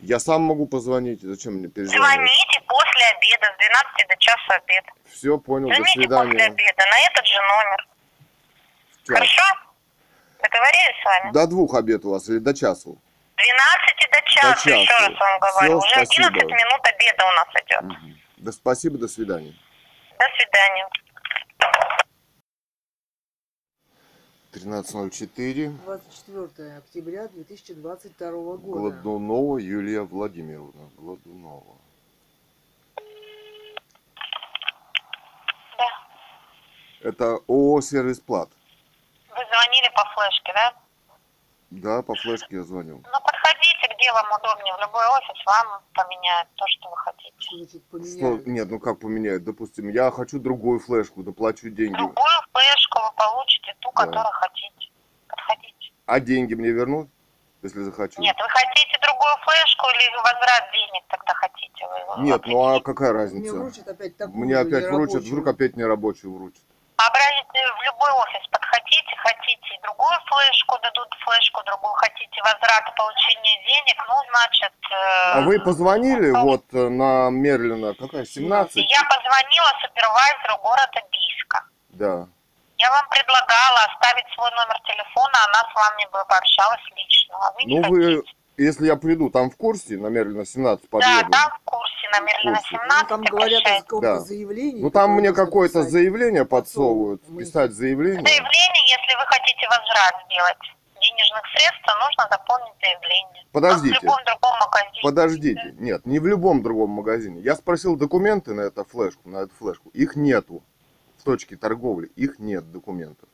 [0.00, 1.22] Я сам могу позвонить.
[1.22, 2.00] Зачем мне перезвонить?
[2.02, 4.84] Звоните после обеда, с 12 до часа обед.
[5.12, 5.68] Все, понял.
[5.68, 6.44] До Звоните после свидания.
[6.46, 7.86] обеда на этот же номер.
[9.06, 9.16] Час.
[9.18, 9.42] Хорошо?
[10.42, 11.32] Договорились с вами?
[11.32, 12.98] До двух обед у вас или до часу?
[13.36, 14.68] 12 до часа, часу.
[14.70, 15.80] еще раз вам говорю.
[15.80, 16.54] Всё, Уже 11 спасибо.
[16.54, 17.82] минут обеда у нас идет.
[17.82, 18.20] Мгм.
[18.38, 19.54] Да спасибо, до свидания.
[20.18, 20.86] До свидания.
[24.52, 25.70] 13.04.
[25.84, 28.56] 24 октября 2022 года.
[28.58, 30.90] Гладунова Юлия Владимировна.
[30.96, 31.76] Гладунова.
[35.76, 37.08] Да.
[37.08, 38.48] Это ООО «Сервис Плат».
[39.28, 40.87] Вы звонили по флешке, да?
[41.70, 42.96] Да, по флешке я звонил.
[43.04, 44.74] Ну, подходите, где вам удобнее.
[44.76, 47.34] В любой офис вам поменяют то, что вы хотите.
[47.38, 47.90] Что значит Что?
[47.90, 48.46] поменяют?
[48.46, 49.44] Нет, ну как поменять?
[49.44, 51.94] Допустим, я хочу другую флешку, доплачу деньги.
[51.96, 54.06] Другую флешку вы получите, ту, Да.
[54.06, 54.90] которую хотите.
[55.28, 55.92] Подходите.
[56.06, 57.10] А деньги мне вернут,
[57.62, 58.20] если захочу?
[58.22, 61.86] Нет, вы хотите другую флешку или возврат денег тогда хотите?
[62.16, 63.54] Вы Нет, ну а какая Мне разница?
[63.54, 65.22] вручат опять такую Мне опять вручат, нерабочую.
[65.22, 66.62] вдруг опять не рабочую вручат.
[66.96, 68.67] Обратите в любой офис, подходите,
[69.88, 74.72] другую флешку, дадут флешку другую, хотите возврат получения денег, ну, значит...
[74.90, 78.76] э, А вы позвонили вот э, на Мерлина, какая, 17?
[78.76, 81.64] Я позвонила супервайзеру города Бийска.
[81.90, 82.26] Да.
[82.76, 87.34] Я вам предлагала оставить свой номер телефона, она с вами бы пообщалась лично.
[87.40, 88.34] А вы не Ну вы, хотите.
[88.64, 91.30] Если я приду, там в курсе на Мерлина 17 Да, подъеду?
[91.30, 92.68] там в курсе, на Мерлина курсе.
[92.70, 93.02] 17.
[93.02, 94.20] Ну, там говорят о каком-то Да.
[94.20, 94.82] заявлении.
[94.82, 98.22] Ну там мне какое-то заявление подсовывают, Мы- писать заявление.
[98.22, 100.58] Заявление, если вы хотите возврат сделать
[101.00, 103.44] денежных средств, то нужно заполнить заявление.
[103.52, 103.94] Подождите.
[103.94, 105.00] Как в любом другом магазине.
[105.02, 107.40] Подождите, нет, не в любом другом магазине.
[107.40, 109.88] Я спросил документы на эту флешку, на эту флешку.
[109.90, 110.62] Их нету
[111.18, 113.27] в точке торговли, их нет документов.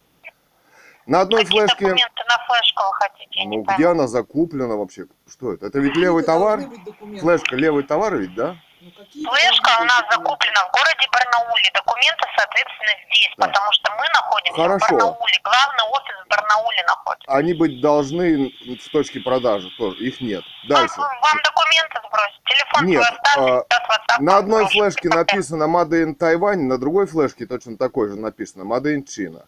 [1.07, 3.43] На одной Какие флешке, документы на флешку вы хотите?
[3.45, 5.05] Ну где она закуплена вообще?
[5.31, 5.67] Что это?
[5.67, 6.61] Это ведь левый товар?
[7.21, 8.57] Флешка левый товар ведь, да?
[8.81, 11.71] Ну, Флешка у нас закуплена в городе Барнауле.
[11.75, 13.47] Документы, соответственно, здесь, Да.
[13.47, 14.87] потому что мы находимся Хорошо.
[14.87, 15.41] в Барнауле.
[15.43, 17.33] Главный офис в Барнауле находится.
[17.33, 19.97] Они быть должны в точке продажи тоже.
[20.05, 20.45] Их нет.
[20.69, 20.95] Дальше.
[20.99, 22.41] Вам, вам документы сбросить?
[22.47, 23.65] Телефон Нет, оставьте,
[24.17, 28.63] а, На одной флешке написано Made in Taiwan, на другой флешке точно такой же написано
[28.65, 29.45] Made in China.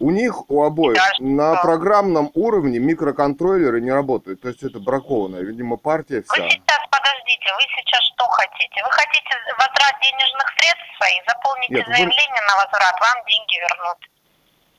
[0.00, 1.62] У них, у обоих, Дальше на что?
[1.62, 4.40] программном уровне микроконтроллеры не работают.
[4.40, 6.48] То есть это бракованная, видимо, партия Вы вся.
[6.50, 8.80] сейчас, подождите, вы сейчас что хотите?
[8.84, 11.22] Вы хотите возврат денежных средств своих?
[11.26, 13.98] Заполните Нет, вы- заявление на возврат, вам деньги вернут.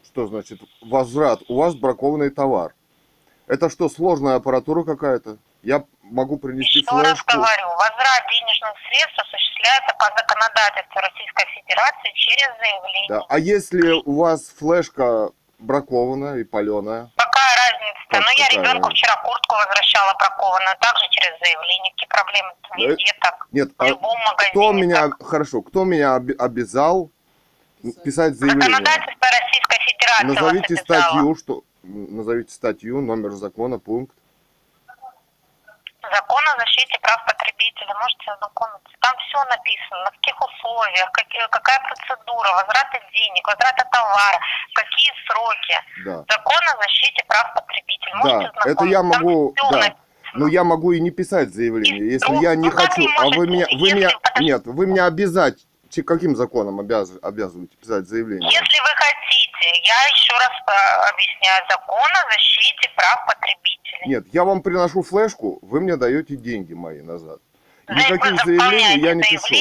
[0.05, 1.39] Что значит возврат?
[1.49, 2.73] У вас бракованный товар.
[3.47, 5.37] Это что, сложная аппаратура какая-то?
[5.61, 7.33] Я могу принести Еще раз флешку.
[7.33, 13.09] говорю, возврат денежных средств осуществляется по законодательству Российской Федерации через заявление.
[13.09, 13.25] Да.
[13.27, 17.11] А если у вас флешка бракованная и паленая?
[17.17, 17.99] Какая разница?
[18.09, 21.91] Как ну, я ребенку вчера куртку возвращала бракованную, также через заявление.
[21.91, 22.49] Какие проблемы?
[22.77, 23.47] Везде так.
[23.51, 25.27] Нет, В а любом магазине кто меня, так.
[25.27, 27.11] хорошо, кто меня обязал
[28.03, 28.61] писать заявление?
[28.61, 34.15] Законодательство Российской Федерации Назовите статью, что назовите статью, номер закона, пункт.
[36.01, 37.93] Закон о защите прав потребителя.
[38.01, 38.93] Можете ознакомиться.
[39.01, 44.39] Там все написано, на каких условиях, какие- какая процедура, возврата денег, возврата товара,
[44.73, 45.75] какие сроки.
[46.05, 46.17] Да.
[46.33, 48.15] Закон о защите прав потребителя.
[48.15, 49.77] Можете Да, это я могу, да.
[49.77, 49.95] написано.
[50.33, 53.01] Но я могу и не писать заявление, И если ну, я не ну, как хочу.
[53.01, 54.45] не А вы меня, вы Если- меня, подожди.
[54.45, 55.57] нет, вы меня обязать,
[56.05, 58.47] каким законом обяз- обязываете писать заявление?
[58.49, 64.07] Если вы хотите, я еще раз э, объясняю, закон о защите прав потребителей.
[64.07, 67.39] Нет, я вам приношу флешку, вы мне даете деньги мои назад.
[67.89, 69.55] Никаких заявлений я не пишу.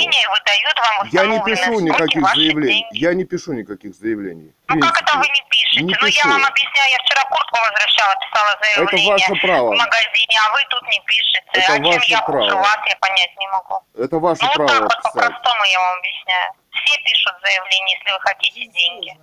[1.12, 2.84] Я не пишу никаких заявлений.
[2.84, 2.98] деньги.
[2.98, 4.52] Я не пишу никаких заявлений.
[4.68, 5.82] Ну как это вы не пишете?
[5.82, 6.28] Не ну пишу.
[6.28, 9.68] я вам объясняю, я вчера куртку возвращала, писала Это заявление ваше право.
[9.68, 11.42] в магазине, а вы тут не пишете.
[11.52, 12.62] Это а чем ваше я хуже право.
[12.62, 13.80] вас, я понять не могу.
[13.96, 16.52] Это ваше Ну вот так право вот по-простому я вам объясняю.
[16.70, 19.16] Все пишут заявление, если вы хотите деньги.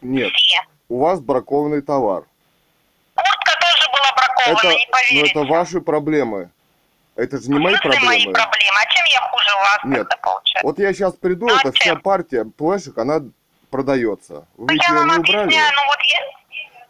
[0.00, 0.60] Нет, Все.
[0.88, 2.24] у вас бракованный товар.
[3.14, 5.30] Куртка тоже была бракована, Это, не ну, поверите.
[5.30, 6.50] это ваши проблемы.
[7.16, 8.32] Это же не мои смысле мои проблемы.
[8.32, 8.76] проблемы?
[8.82, 10.08] А чем я хуже вас Нет.
[10.22, 10.66] получается?
[10.66, 12.00] Вот я сейчас приду, Ну, а это вся чем?
[12.02, 13.20] партия флешек, она
[13.70, 14.46] продается.
[14.56, 15.42] Вы Ну, я вам убрали?
[15.44, 16.20] объясняю, ну вот я...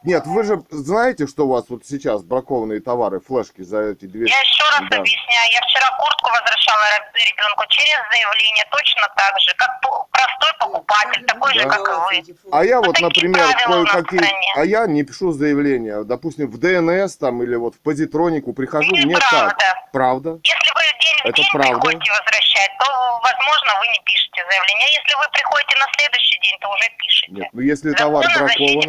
[0.07, 4.29] Нет, вы же знаете, что у вас вот сейчас бракованные товары, флешки за эти две...
[4.31, 4.99] Я еще раз Да.
[4.99, 5.47] объясняю.
[5.53, 11.63] Я вчера куртку возвращала ребенку через заявление точно так же, как простой покупатель, такой же,
[11.65, 11.71] Да.
[11.71, 11.93] как и
[12.23, 12.37] вы.
[12.53, 14.31] А я вот, такие например, кое-какие...
[14.57, 16.05] А я не пишу заявления.
[16.05, 19.57] Допустим, в ДНС там или вот в позитронику прихожу, мне Неправда.
[19.59, 19.91] так.
[19.93, 20.39] Правда?
[20.45, 21.81] Если вы день в Это день правда.
[21.81, 22.87] приходите возвращать, то,
[23.27, 24.87] возможно, вы не пишете заявление.
[24.87, 27.33] А если вы приходите на следующий день, то уже пишете.
[27.33, 28.87] Нет, ну если товар бракованный.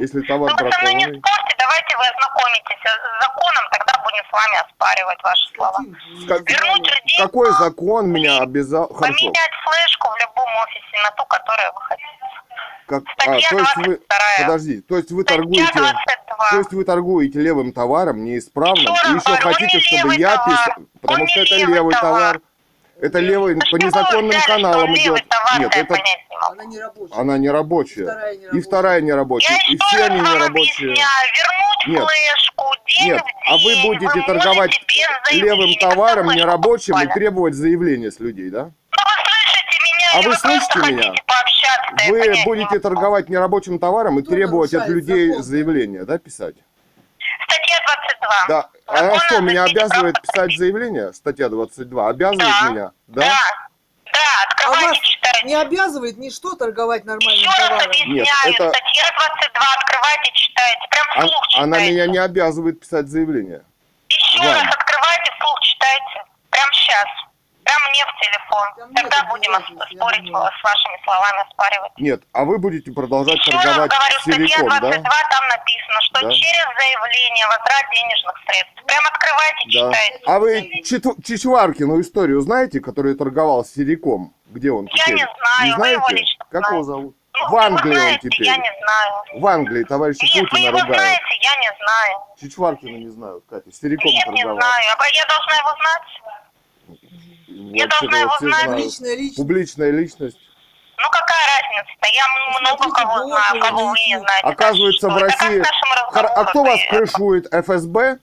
[0.00, 1.20] Если товар Ну, вы со мной не бракованный...
[1.20, 5.78] спорьте, давайте вы ознакомитесь с законом, тогда будем с вами оспаривать ваши слова.
[6.28, 8.88] Как- Вернуть людей, Какой закон меня обязал...
[8.92, 9.02] Хорошо.
[9.18, 12.06] поменять флешку в любом офисе на ту, которую вы хотите.
[12.88, 13.02] Как...
[13.06, 13.84] А, Статья то есть вы...
[13.84, 14.46] 22.
[14.46, 15.72] Подождите, то есть вы Статья торгуете...
[15.78, 16.50] 22.
[16.50, 20.18] То есть вы торгуете левым товаром, неисправным, Еще и еще говорю, хотите, не чтобы левый
[20.18, 20.48] я товар.
[20.50, 22.12] писал, потому Он что это левый левый товар.
[22.34, 22.40] товар.
[23.00, 25.24] Это левый Ну, по вы незаконным взяли, каналам идет.
[25.58, 25.96] Нет, это.
[26.50, 27.14] Она не рабочая.
[27.14, 28.04] она не рабочая.
[28.04, 29.52] Вторая не И вторая не рабочая.
[29.52, 30.88] Я И все они не рабочие.
[30.88, 32.04] вернуть Нет.
[32.08, 34.80] флешку день Нет, в а вы день будете можете торговать
[35.32, 38.64] левым товаром, как не флешку рабочим, и требовать заявления с людей, да?
[38.64, 41.14] Ну, вы слышите меня, А вы вы слышите меня?
[42.08, 46.56] Вы будете торговать нерабочим товаром и требовать от людей заявления, да, писать?
[47.44, 48.46] Статья 22.
[48.48, 48.68] Да.
[48.86, 51.12] А Закон что, о меня обязывает прав писать заявление?
[51.12, 52.08] Статья 22.
[52.08, 52.68] Обязывает Да.
[52.70, 52.90] меня?
[53.08, 53.20] Да.
[53.22, 53.40] Да?
[54.12, 55.46] Да, А открывайте, вас читайте.
[55.46, 57.86] не обязывает ничто торговать нормальным Еще раз товаром?
[57.86, 60.80] объясняю, Нет, это- статья 22, открывайте, читайте.
[60.90, 61.64] Прям А- вслух читайте.
[61.64, 63.62] она меня не обязывает писать заявление.
[64.08, 64.48] Еще Вам.
[64.54, 66.24] раз открывайте, вслух читайте.
[66.50, 67.06] Прям сейчас.
[67.70, 68.94] Прям мне в телефон.
[68.96, 71.92] Тогда будем я спорить с вашими словами, оспаривать.
[71.98, 75.28] Нет, а вы будете продолжать Еще торговать говорю, статья силикон, 22, да?
[75.30, 76.32] там написано, что Да.
[76.32, 78.84] через заявление возврат денежных средств.
[78.86, 79.70] Прям открывайте, Да.
[79.70, 80.20] читайте.
[80.26, 80.82] А вы
[81.24, 84.34] Чичваркину историю знаете, который торговал силиком?
[84.46, 85.14] Где он Я теперь?
[85.14, 86.14] не знаю, вы его знаете?
[86.22, 86.84] лично Как его знаете.
[86.86, 87.16] зовут?
[87.32, 88.46] Ну, В Англии он знаете, теперь.
[88.48, 89.40] Я не знаю.
[89.40, 90.96] В Англии товарища Нет, вы Путина его ругают.
[90.96, 92.18] знаете, я не знаю.
[92.40, 93.70] Чичваркина не знаю, Катя.
[93.72, 94.56] Силиком Нет, не торговал.
[94.56, 94.84] знаю.
[94.98, 96.02] А я должна его знать?
[97.72, 98.64] Я должна его знать.
[98.64, 98.78] знают.
[98.84, 99.36] Личная личность.
[99.36, 100.38] Публичная личность.
[100.98, 102.08] Ну какая разница-то?
[102.12, 104.46] Я много Смотрите, кого знаю, кого вы не знаете.
[104.46, 105.62] Оказывается, в России...
[106.12, 107.46] А кто вас крышует?
[107.46, 108.18] ФСБ?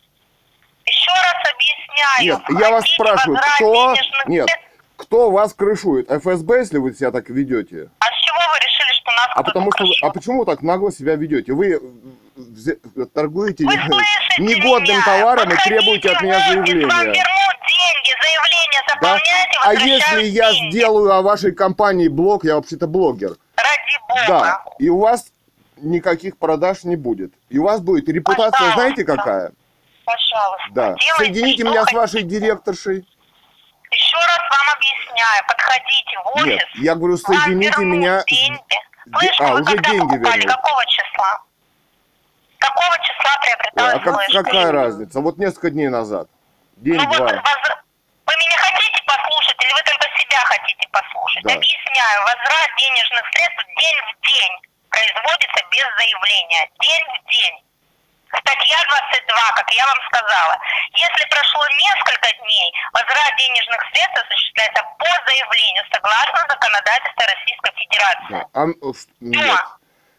[0.85, 2.37] Еще раз объясняю.
[2.49, 3.93] Нет, я вас спрашиваю, кто...
[3.95, 4.47] денежных Нет,
[4.95, 6.09] кто вас крышует?
[6.09, 7.89] ФСБ, если вы себя так ведете?
[7.99, 10.13] А с чего вы решили, что нас А потому что вы, а крышует?
[10.13, 11.53] почему вы так нагло себя ведете?
[11.53, 11.79] Вы
[13.13, 13.73] торгуете Вы
[14.39, 15.05] негодным меня?
[15.05, 16.55] товаром и Подходите требуете от меня в
[17.77, 18.93] деньги, заявление Да?
[18.93, 20.71] заполняйте, А возвращают если я деньги.
[20.71, 24.25] сделаю о вашей компании блог, я вообще-то блогер, Ради бога.
[24.27, 25.25] да, и у вас
[25.77, 27.31] никаких продаж не будет.
[27.49, 28.79] И у вас будет репутация, Пожалуйста.
[28.79, 29.51] знаете какая?
[30.05, 30.83] Пожалуйста, Да.
[30.95, 31.97] делайте, Соедините меня с хотите.
[31.97, 33.07] вашей директоршей.
[33.91, 35.43] Еще раз вам объясняю.
[35.47, 36.45] Подходите в офис.
[36.47, 38.21] Нет, я говорю, соедините меня...
[38.21, 38.59] с- деньги.
[39.05, 40.39] Де- Слышь, а, вы уже когда деньги покупали?
[40.41, 40.55] вернут.
[40.55, 41.41] Какого числа?
[42.59, 45.21] Какого числа приобреталась а как- какая разница?
[45.21, 46.27] Вот несколько дней назад.
[46.77, 47.31] Ну вот День-два.
[47.41, 47.81] возвра-
[48.27, 51.43] вы меня хотите послушать или вы только себя хотите послушать?
[51.43, 51.53] Да.
[51.53, 52.17] Объясняю.
[52.21, 54.53] Возврат денежных средств день в день
[54.89, 56.69] производится без заявления.
[56.79, 57.55] День в день.
[58.27, 60.55] Статья 22, как я вам сказала.
[60.93, 68.27] Если прошло несколько дней, возврат денежных средств осуществляется по заявлению согласно законодательству Российской Федерации.
[68.29, 68.43] Да.
[68.53, 69.59] А, ш- нет.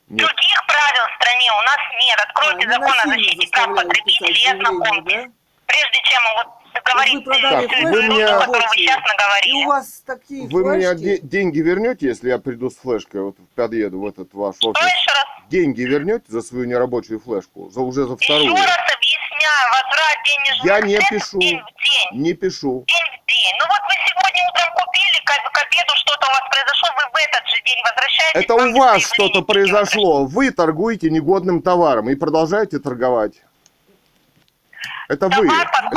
[0.09, 0.25] Нет.
[0.25, 2.19] Других правил в стране у нас нет.
[2.25, 5.29] Откройте А, закон о защите прав потребителей и ознакомьтесь.
[5.69, 9.03] Прежде чем вот говорить вы Так, всю вы мне- сейчас
[9.47, 11.05] И у вас такие Вы мне флешки.
[11.05, 14.83] де- деньги вернете, если я приду с флешкой, вот подъеду в этот ваш офис?
[14.83, 15.27] еще раз?
[15.51, 17.69] Деньги вернете за свою нерабочую флешку?
[17.71, 18.55] За уже за Еще вторую?
[18.57, 19.65] раз объясняю.
[19.73, 21.39] Возврат денежных Я не пишу.
[21.39, 22.23] день в день.
[22.23, 22.85] Не пишу.
[22.87, 23.55] День в день.
[23.61, 27.17] Ну вот вы сегодня утром купили, к, к обеду что-то у вас произошло, вы в
[27.29, 28.45] этот же день возвращаетесь.
[28.45, 30.25] Это у вас что-то произошло.
[30.27, 33.35] Вы торгуете негодным товаром и продолжаете торговать.
[35.09, 35.47] Это вы.
[35.49, 35.89] Это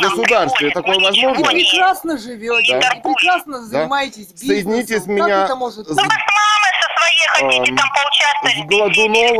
[0.00, 1.40] государстве такое Вы возможно?
[1.52, 2.90] не- прекрасно живете, Да.
[3.02, 4.46] прекрасно занимаетесь бизнесом.
[4.48, 7.76] Соедините с меня Как это может с- Ну вы с мамой со своей хотите Эм,
[7.76, 8.68] там поучаствовать в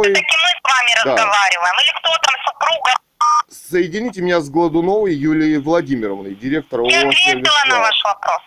[0.04, 1.10] или все-таки мы с вами Да.
[1.12, 1.74] разговариваем?
[1.80, 2.90] Или кто там, супруга?
[3.70, 8.40] Соедините меня с Гладуновой Юлией Владимировной, директором Я ответила на ваш вопрос.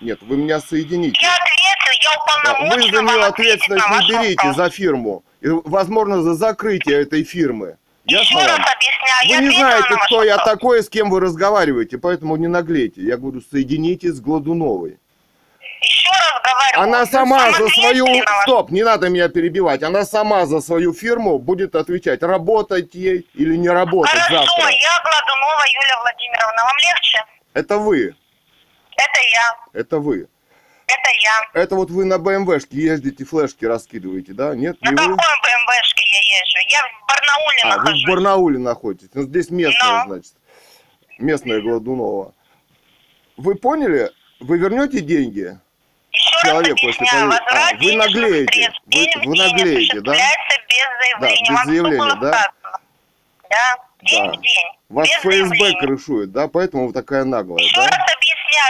[0.00, 1.18] Нет, вы меня соедините.
[1.20, 2.10] Я ответила, я
[2.44, 4.56] Да, уполномочена Вы за нее ответственность не берите, вопрос.
[4.56, 5.24] за фирму.
[5.40, 7.78] И, возможно, за закрытие этой фирмы.
[8.06, 10.52] Еще Ясно раз объясняю, я Вы не ответила знаете, кто я вопрос.
[10.52, 13.00] такой, с кем вы разговариваете, поэтому не наглейте.
[13.02, 14.98] Я говорю, соединитесь с Гладуновой.
[15.80, 16.82] Еще раз говорю.
[16.90, 18.06] Она сама сам за свою...
[18.42, 19.82] Стоп, не надо меня перебивать.
[19.82, 24.70] Она сама за свою фирму будет отвечать, работать ей или не работать Хорошо, завтра.
[24.70, 26.62] я Гладунова Юлия Владимировна.
[26.62, 27.24] Вам легче?
[27.54, 28.14] Это вы.
[28.96, 29.80] Это я.
[29.80, 30.28] Это вы.
[30.86, 31.62] Это я.
[31.62, 34.54] Это вот вы на БМВшке ездите, флешки раскидываете, да?
[34.54, 35.16] Нет, На не какой вы?
[35.16, 36.58] БМВшке я езжу?
[36.68, 38.04] Я в Барнауле А, вы нахожусь.
[38.04, 39.10] в Барнауле находитесь.
[39.14, 40.04] Ну, здесь местная, Да.
[40.06, 40.32] значит.
[41.18, 42.34] Местная Гладунова.
[43.36, 44.10] Вы поняли?
[44.40, 45.58] Вы вернете деньги?
[46.12, 48.72] Еще человеку, раз если объясняю, возврат А, вы наглеете.
[48.86, 50.12] Вы- вы наглеете, да?
[50.12, 52.14] осуществляется без заявления.
[52.20, 52.50] да?
[53.50, 54.32] Да, день Да.
[54.32, 54.66] в день.
[54.90, 55.80] Вас без ФСБ заявления.
[55.80, 56.48] крышует, да?
[56.48, 57.86] Поэтому вы такая наглая, Еще да?
[57.88, 57.98] раз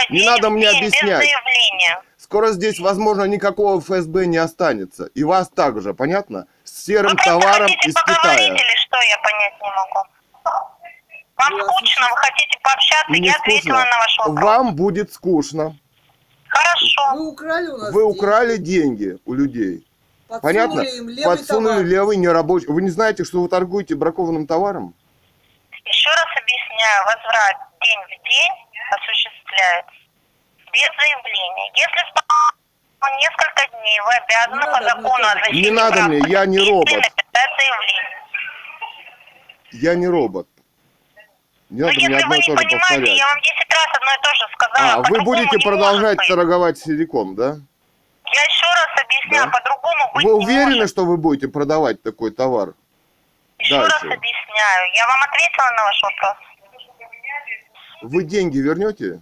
[0.05, 0.09] объясняю.
[0.09, 1.21] Не надо мне объяснять.
[1.21, 2.01] Без заявления.
[2.17, 5.05] Скоро здесь, возможно, никакого ФСБ не останется.
[5.13, 6.47] И вас также, понятно?
[6.63, 8.47] С серым Вы товаром из Китая.
[8.47, 10.07] или что, я понять не могу.
[11.37, 13.89] Вам а скучно, вы хотите пообщаться, Не я ответила скучно.
[13.91, 14.43] на ваш вопрос.
[14.43, 15.77] Вам будет скучно.
[16.47, 17.13] Хорошо.
[17.15, 19.85] Вы украли у нас Вы деньги, украли деньги у людей.
[20.27, 20.79] подсунули Понятно?
[20.81, 21.85] им левый Подсунули товар.
[21.85, 22.67] левый нерабочий.
[22.67, 24.93] Вы не знаете, что вы торгуете бракованным товаром?
[25.83, 28.53] Еще раз объясняю, возврат день в день
[28.91, 29.44] осуществляется
[30.71, 31.71] без заявления.
[31.75, 32.03] Если
[32.99, 36.17] в несколько дней вы обязаны Не по надо закону о мне защите Не надо мне,
[36.27, 36.89] я не робот.
[36.89, 38.17] заявление.
[39.71, 40.47] Я не робот.
[41.69, 43.17] Не надо мне если одно вы и не то же понимаете, повторять.
[43.17, 44.93] я вам 10 раз одно и то же сказала.
[44.93, 47.45] А, вы будете продолжать торговать силиком, да?
[48.33, 49.51] Я еще раз объясняю, Да.
[49.51, 50.89] по-другому быть Вы уверены, может.
[50.89, 52.73] что вы будете продавать такой товар?
[53.59, 54.07] Еще раз дальше?
[54.07, 54.93] объясняю.
[54.95, 56.37] Я вам ответила на ваш вопрос.
[58.01, 59.21] Вы деньги вернете?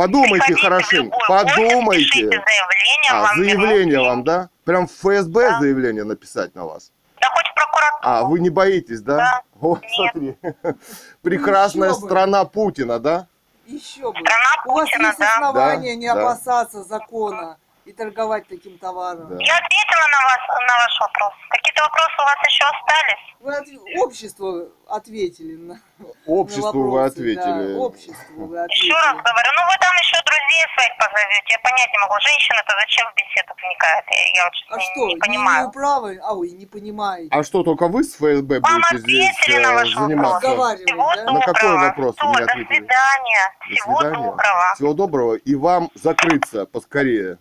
[0.00, 2.14] Подумайте хорошенько, любой офис, пишите подумайте.
[2.30, 4.48] заявление, А, вам заявление вернут вам, да?
[4.64, 5.60] Прям в ФСБ Да.
[5.60, 6.90] заявление написать на вас?
[7.20, 8.00] Да хоть в прокуратуру.
[8.02, 9.16] А, вы не боитесь, да?
[9.18, 9.40] Да.
[9.56, 9.92] Вот, Нет.
[9.94, 10.36] смотри.
[11.22, 12.06] Прекрасная еще бы.
[12.06, 13.26] страна Путина, да?
[13.66, 14.18] Еще бы.
[14.20, 15.34] Страна У вас Путина, есть да.
[15.34, 16.12] основания Да, не да.
[16.22, 17.58] опасаться закона
[17.90, 19.26] и торговать таким товаром.
[19.28, 19.36] Да.
[19.42, 21.32] Я ответила на, вас, на ваш вопрос.
[21.50, 23.24] Какие-то вопросы у вас еще остались?
[23.40, 24.48] Вы от- обществу
[24.88, 27.74] ответили на, на Обществу вы ответили.
[27.74, 29.26] Да, обществу вы Еще раз ответили.
[29.26, 31.48] говорю, ну вы там еще друзей своих позовете.
[31.50, 32.14] Я понять не могу.
[32.20, 34.04] Женщина-то зачем в беседу вникает?
[34.10, 35.70] Я, я вот А не, что, не не понимаю.
[35.72, 36.10] права?
[36.22, 37.28] А вы не понимаете.
[37.34, 40.06] А что, только вы с ФСБ Вам будете здесь ответили на э, ваш вопрос.
[40.06, 40.46] заниматься?
[40.46, 41.24] Всего да?
[41.24, 41.32] доброго.
[41.32, 42.66] На какой вопрос вы не До ответили?
[42.78, 43.44] свидания.
[43.58, 44.24] До Всего свидания.
[44.30, 44.74] доброго.
[44.76, 45.34] Всего доброго.
[45.34, 47.38] И вам закрыться поскорее.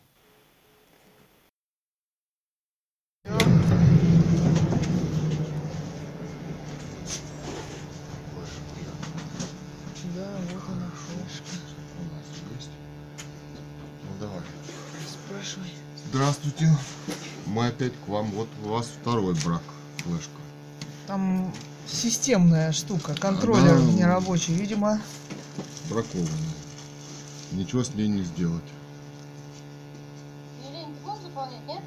[14.20, 14.42] Давай.
[15.08, 15.70] Спрашивай.
[16.10, 16.70] Здравствуйте.
[17.46, 18.32] Мы опять к вам.
[18.32, 19.62] Вот у вас второй брак.
[19.98, 20.30] Флешка.
[21.08, 21.52] Там
[21.88, 25.02] системная штука, контроллер Она- нерабочий, видимо.
[25.90, 26.30] Бракованная.
[27.52, 28.64] Ничего с ней не сделать.
[30.68, 31.82] Елена, ты будешь заполнять, нет?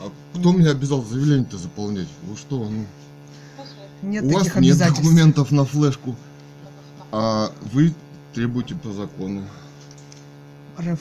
[0.00, 2.08] А кто меня обязал заявление-то заполнять?
[2.22, 2.68] Вы что?
[2.68, 2.86] Ну?
[4.02, 6.16] Нет у вас нет документов на флешку,
[7.12, 7.94] а вы
[8.34, 9.42] требуете по закону.
[10.78, 11.00] РФ.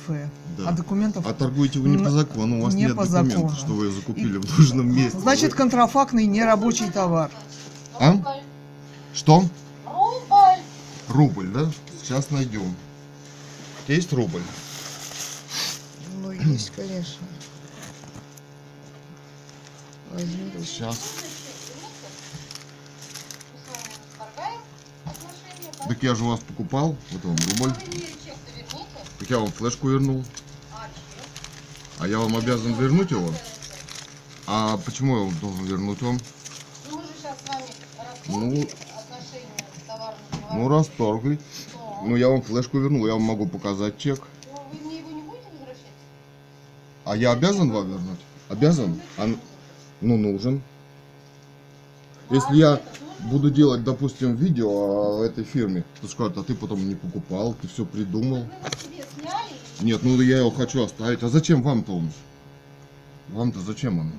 [0.58, 0.70] Да.
[0.70, 1.26] А документов?
[1.28, 3.56] А торгуете вы не по закону, у вас не нет по документов, закону.
[3.56, 5.20] что вы ее закупили в нужном месте.
[5.20, 7.30] Значит, Вы- контрафактный нерабочий товар.
[8.00, 8.16] А?
[9.14, 9.44] Что?
[9.86, 10.60] Рубль.
[11.10, 11.72] Рубль, да?
[12.02, 12.76] Сейчас найдем.
[13.88, 14.42] Есть рубль?
[16.22, 17.26] Ну, есть, конечно.
[20.12, 20.52] Возьми.
[20.66, 20.98] Сейчас.
[25.88, 27.74] Так я же у вас покупал, вот вам рубль.
[27.74, 28.88] Вы мне чек-то верните.
[29.20, 30.24] Так я вам флешку вернул.
[32.00, 33.34] А, я вам обязан вернуть его?
[34.48, 36.20] А почему я должен вернуть вам?
[36.90, 37.66] Ну, мы же сейчас с вами
[38.28, 38.68] Ну,
[40.54, 41.40] ну расторгли.
[41.74, 44.22] Но, Ну я вам флешку вернул, я вам могу показать чек.
[44.52, 45.86] ну, вы мне его не будете возвращать?
[47.06, 48.20] А я обязан вам вернуть?
[48.50, 49.02] Обязан?
[49.18, 49.28] А
[50.02, 50.62] ну нужен.
[52.30, 52.82] Если я
[53.20, 57.68] буду делать, допустим, видео о этой фирме, то скажут, а ты потом не покупал, ты
[57.68, 58.40] все придумал.
[58.40, 59.54] Вы его себе сняли?
[59.82, 61.24] Нет, ну я его хочу оставить.
[61.24, 62.12] А зачем вам-то он?
[63.30, 64.12] Вам-то зачем он?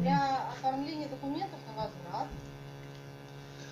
[0.00, 2.28] Для оформления документов на возврат.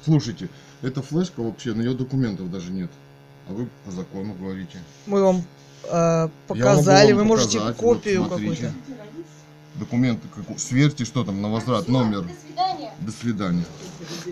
[0.05, 0.49] Слушайте,
[0.83, 2.91] эта флешка вообще, на нее документов даже нет.
[3.49, 4.79] А вы по закону говорите.
[5.07, 5.43] Мы вам
[5.85, 8.73] э, показали, могу вы вам можете показать, копию вот, какую-то.
[9.77, 12.23] Документы, как- сверьте, что там на возврат, Спасибо, номер.
[12.23, 12.72] До свидания.
[13.05, 13.65] До свидания.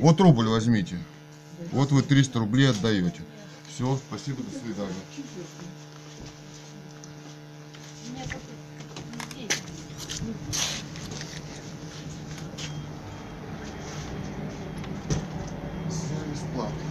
[0.01, 0.99] Вот рубль возьмите.
[1.73, 3.21] Вот вы 300 рублей отдаете.
[3.69, 4.95] Все, спасибо, до свидания.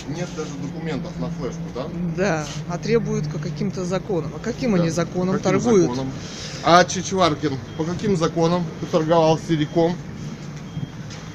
[0.08, 1.88] Нет даже документов на флешку, да?
[2.18, 4.32] Да, а требуют по каким-то законам.
[4.36, 4.82] А каким Да.
[4.82, 5.82] они законам Каким торгуют?
[5.90, 6.12] законом?
[6.64, 9.96] А Чичваркин, по каким законам ты торговал силиком?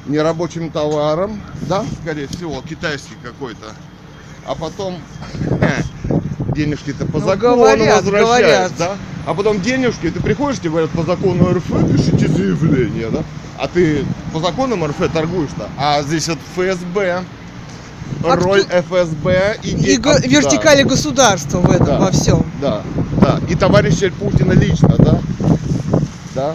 [0.06, 3.66] Нерабочим товаром, да, скорее всего, китайский какой-то.
[4.46, 4.98] А потом
[6.54, 8.72] денежки-то по Ну, закону говорят, возвращаешь, говорят.
[8.78, 8.96] да?
[9.26, 13.22] А потом денежки, ты приходишь, тебе говорят, по закону РФ пишите заявление, да?
[13.58, 17.24] А ты по законам РФ торгуешь-то, а здесь вот ФСБ,
[18.26, 19.70] А роль ФСБ и...
[19.70, 20.26] И го- а, да.
[20.28, 21.98] вертикали государства в этом Да.
[22.00, 22.44] во всем.
[22.60, 22.82] Да,
[23.22, 23.40] да.
[23.48, 25.18] И товарища Путина лично, да?
[26.34, 26.54] Да.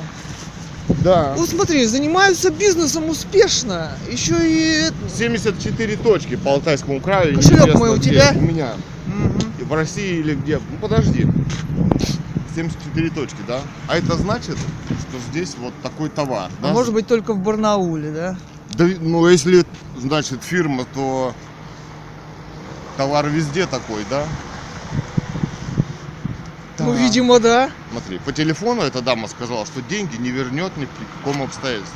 [1.04, 1.34] Да.
[1.38, 3.92] Вот смотри, занимаются бизнесом успешно.
[4.12, 4.88] Еще и...
[4.88, 7.36] это- 74 точки по Алтайскому краю.
[7.36, 8.12] Кошелек мой у где.
[8.12, 8.34] тебя?
[8.36, 8.74] У меня.
[9.60, 10.58] И В России или где?
[10.58, 11.26] Ну подожди.
[12.56, 13.62] 74 точки, да?
[13.88, 16.74] А это значит, что здесь вот такой товар, А да?
[16.74, 18.38] может быть только в Барнауле, да?
[18.74, 19.64] Да, ну если,
[19.98, 21.34] значит, фирма, то
[22.98, 24.26] товар везде такой, да?
[26.90, 27.70] Ну, видимо, да.
[27.92, 31.96] Смотри, по телефону эта дама сказала, что деньги не вернет ни при каком обстоятельстве.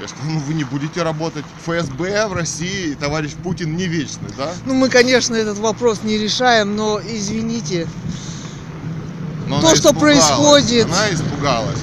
[0.00, 1.44] Я сказал, ну вы не будете работать.
[1.64, 4.52] ФСБ в России, товарищ Путин не вечный, да?
[4.66, 7.88] Ну, мы, конечно, этот вопрос не решаем, но извините.
[9.46, 10.86] Но То, что происходит.
[10.86, 11.78] Она испугалась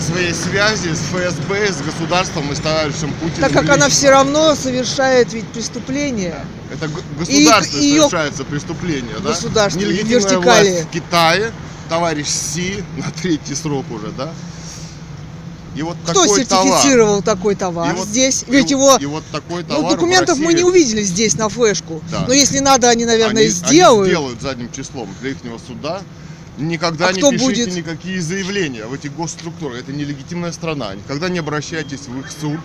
[0.00, 3.40] своей связи с ФСБ, с государством и с товарищем Путиным.
[3.40, 3.88] Так как она лично.
[3.90, 6.44] все равно совершает ведь преступление.
[6.72, 9.30] Это г- государство И- совершается преступление, да?
[9.30, 11.52] Государство, Нелегитимная власть в Китае,
[11.88, 14.30] товарищ Си на третий срок уже, да?
[15.76, 16.66] И вот Кто такой товар.
[16.66, 18.44] сертифицировал такой товар И вот- здесь?
[18.46, 21.48] и Ведь его и вот такой ну, товар в документов мы не увидели здесь на
[21.48, 22.02] флешку.
[22.10, 22.24] Да.
[22.26, 24.06] Но если надо, они, наверное, они, сделают.
[24.08, 25.36] Они сделают задним числом для их
[25.66, 26.02] суда.
[26.58, 27.74] Никогда А не пишите будет?
[27.74, 29.78] никакие заявления в эти госструктуры.
[29.78, 30.94] Это нелегитимная страна.
[30.94, 32.58] Никогда не обращайтесь в их суд.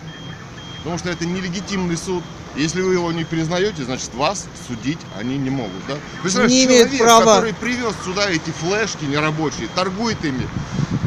[0.79, 2.23] Потому что это нелегитимный суд.
[2.55, 5.85] Если вы его не признаете, значит вас судить они не могут.
[5.87, 5.95] Да?
[6.21, 7.35] Представляешь, Не человек, права.
[7.35, 10.47] который привез сюда эти флешки нерабочие, торгует ими,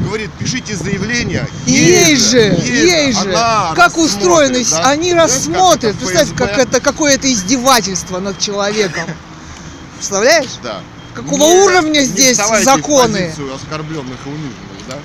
[0.05, 1.47] говорит, пишите заявление.
[1.65, 3.29] Есть же, есть же.
[3.33, 4.89] Она Как устроены, да?
[4.89, 5.95] они Знаешь, как рассмотрят.
[5.95, 9.05] это Представь, как это какое-то издевательство над человеком.
[9.95, 10.51] Представляешь?
[10.61, 10.81] Да.
[11.23, 13.33] Какого Не- уровня не здесь законы?
[13.35, 14.95] В оскорбленных и униженных, да?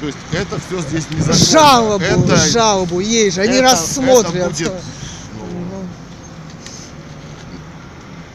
[0.00, 1.44] То есть это все здесь незаконно.
[1.44, 4.34] Жалобу, это, жалобу, есть же, они это- рассмотрят.
[4.34, 4.72] Это будет,
[5.34, 5.84] Ну,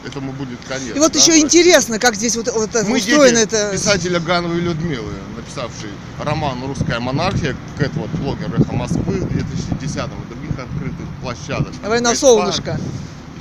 [0.06, 0.94] этому будет конец.
[0.94, 1.18] И вот да?
[1.18, 3.70] еще интересно, как здесь вот, вот Мы устроено это.
[3.72, 5.90] писателя Гановой Людмилы, написавшей
[6.22, 11.72] роман «Русская монархия», как это вот блогер «Эхо Москвы» в 2010 и других открытых площадок.
[11.82, 12.78] Война солнышко.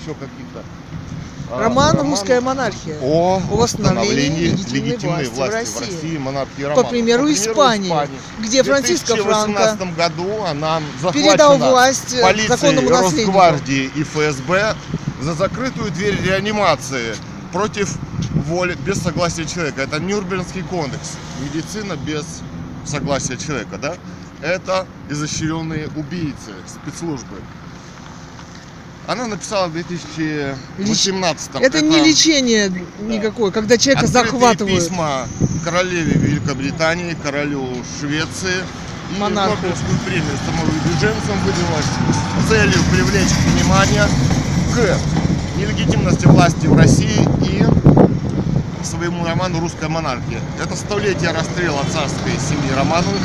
[0.02, 0.64] Еще каких-то.
[1.52, 2.98] А, Роман «Русская монархия».
[3.02, 5.96] о восстановлении легитимной легитимной власти власти, в в России.
[5.96, 6.90] России, монархии По Романов.
[6.90, 7.94] примеру Испании,
[8.40, 10.82] где В Франциско Франко 2018 году она
[11.14, 13.32] передал власть э, законному наследнику.
[13.32, 14.76] Росгвардии и ФСБ
[15.22, 17.16] за закрытую дверь реанимации
[17.52, 17.96] против
[18.48, 19.82] воли, без согласия человека.
[19.82, 21.12] Это Нюрнбергский кодекс.
[21.42, 22.26] Медицина без
[22.86, 23.96] согласия человека, да?
[24.42, 27.38] Это изощренные убийцы, спецслужбы.
[29.08, 34.84] Она написала в 2018 Это не лечение никакое, когда человека Открытые захватывают.
[34.84, 35.28] письма
[35.64, 37.68] королеве Великобритании, королю
[38.00, 38.64] Швеции
[39.16, 39.56] и Монарху.
[39.58, 41.86] Нобелевскую премию самовыдвиженцам выдвинулась
[42.44, 44.08] с целью привлечь внимание
[44.74, 44.98] к
[45.58, 47.64] нелегитимности власти в России и
[48.86, 50.40] своему роману «Русская монархия».
[50.62, 53.22] Это столетие расстрела царской семьи Романовых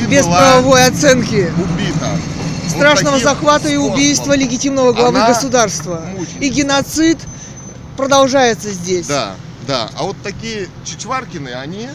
[0.00, 1.52] и Без была правовой оценки.
[1.56, 2.10] убита.
[2.70, 6.02] Страшного захвата и убийства легитимного главы Она государства.
[6.16, 6.38] мученица.
[6.40, 7.18] И геноцид
[7.96, 9.06] продолжается здесь.
[9.06, 9.34] Да,
[9.66, 9.90] да.
[9.96, 11.88] А вот такие чичваркины, они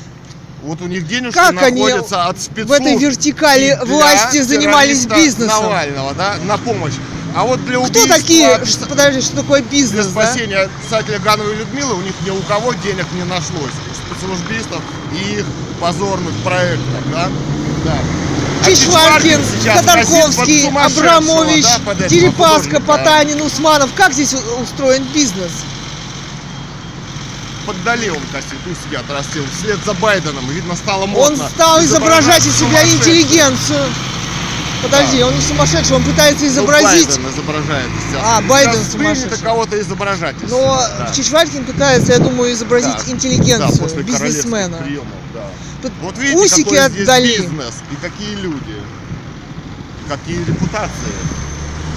[0.63, 2.69] вот у них денежки Как они находятся от спецслужб.
[2.69, 5.63] В этой вертикали для власти занимались бизнесом.
[5.63, 6.93] Навального, да, на помощь.
[7.35, 8.65] А вот для Кто убийства, такие?
[8.65, 10.07] Что- Подожди, что такое для бизнес?
[10.07, 10.25] да?
[10.25, 13.73] спасения писателя Гановой Людмилы у них ни у кого денег не нашлось.
[13.91, 14.81] У спецслужбистов
[15.13, 15.45] и их
[15.81, 17.29] позорных проектов, да?
[17.83, 17.97] Да.
[18.65, 19.41] Чичваркин,
[19.73, 22.79] Ходорковский, Абрамович, да, Дерипаска.
[22.81, 23.91] Потанин, Усманов.
[23.95, 25.51] Как здесь устроен бизнес?
[27.65, 29.43] Поддали он косит, усы отрастил.
[29.57, 31.43] Вслед за Байденом, видно, стало модно.
[31.43, 33.83] Он стал изображать из себя интеллигенцию.
[34.83, 37.07] Подожди, он не сумасшедший, он пытается Ну, изобразить.
[37.07, 37.89] Байден изображает.
[38.21, 39.43] А, Байден Сейчас сумасшедший.
[39.43, 40.35] кого-то изображать.
[40.47, 41.11] Но Да.
[41.11, 43.03] Чичваркин пытается, я думаю, изобразить Да.
[43.03, 44.77] Да, интеллигенцию, после королевских бизнесмена.
[44.77, 45.41] приемов, да.
[46.01, 47.25] Вот видите, усики какой отдали.
[47.27, 48.75] здесь бизнес и какие люди,
[50.07, 51.13] какие репутации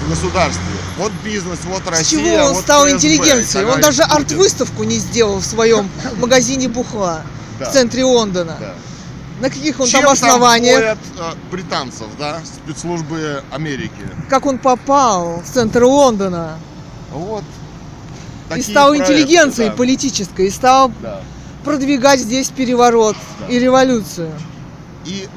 [0.05, 0.63] в государстве.
[0.97, 3.65] Вот бизнес, вот С Россия, чего он вот стал ФСБ, интеллигенцией?
[3.65, 7.23] Он даже арт-выставку не сделал в своем магазине бухла
[7.59, 7.65] Да.
[7.69, 8.57] в центре Лондона.
[8.59, 8.73] Да.
[9.41, 10.75] На каких он Чем там основаниях?
[10.75, 13.91] ходят, э, британцев, да, спецслужбы Америки?
[14.29, 16.57] Как он попал в центр Лондона
[17.11, 17.43] Вот.
[18.53, 19.75] и стал проекты, интеллигенцией да.
[19.75, 21.21] политической, и стал Да.
[21.69, 23.53] Продвигать здесь переворот Да.
[23.53, 24.31] и революцию.
[25.05, 25.27] И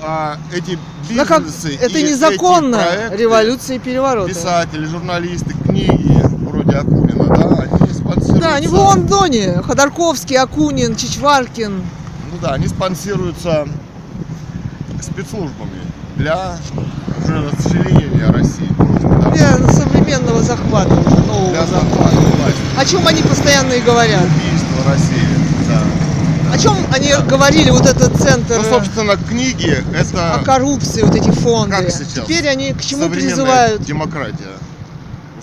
[0.00, 0.78] а, эти
[1.10, 4.30] Но как бизнесы это и незаконно, эти проекты, революция и перевороты.
[4.30, 8.40] Писатели, журналисты, книги вроде Акунина, да, они спонсируются.
[8.40, 9.60] Да, они в Лондоне.
[9.62, 11.72] Ходорковский, Акунин, Чичваркин.
[11.74, 13.68] Ну да, они спонсируются
[15.02, 15.82] спецслужбами
[16.16, 16.56] для
[17.22, 19.30] уже расчленения России да.
[19.30, 22.16] Для современного захвата, нового Для захвата.
[22.16, 24.22] власти, О чем они постоянно и говорят.
[24.22, 25.41] убийства России.
[26.52, 31.30] О чем они говорили, вот этот центр Ну, собственно, книги о это коррупции, вот эти
[31.30, 31.76] фонды.
[31.76, 32.26] Как сейчас?
[32.26, 33.82] Теперь они к чему современная призывают?
[33.84, 34.52] демократия.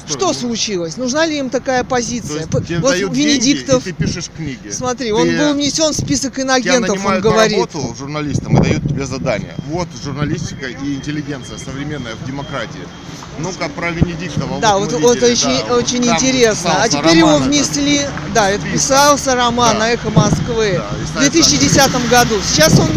[0.08, 0.98] Что случилось?
[0.98, 2.38] Нужна ли им такая То позиция?
[2.38, 4.72] есть П- тебе вот дают Венедиктов, деньги, и ты пишешь книги.
[4.72, 7.58] смотри, Ты- он был внесен в список Тебя инагентов, он нанимают на говорит.
[7.58, 9.54] работу журналистом и дают тебе задание.
[9.68, 12.82] Вот журналистика и интеллигенция современная в демократии.
[13.40, 14.60] Ну-ка про Венедиктова.
[14.60, 16.72] Да, вот вот, вот видели, очень, да, очень там интересно.
[16.82, 17.56] А теперь его роман этот.
[17.56, 18.02] внесли,
[18.34, 19.90] да, это писался роман Да.
[19.90, 22.36] «Эхо Москвы» Да, в сайт 2010 году.
[22.46, 22.90] Сейчас он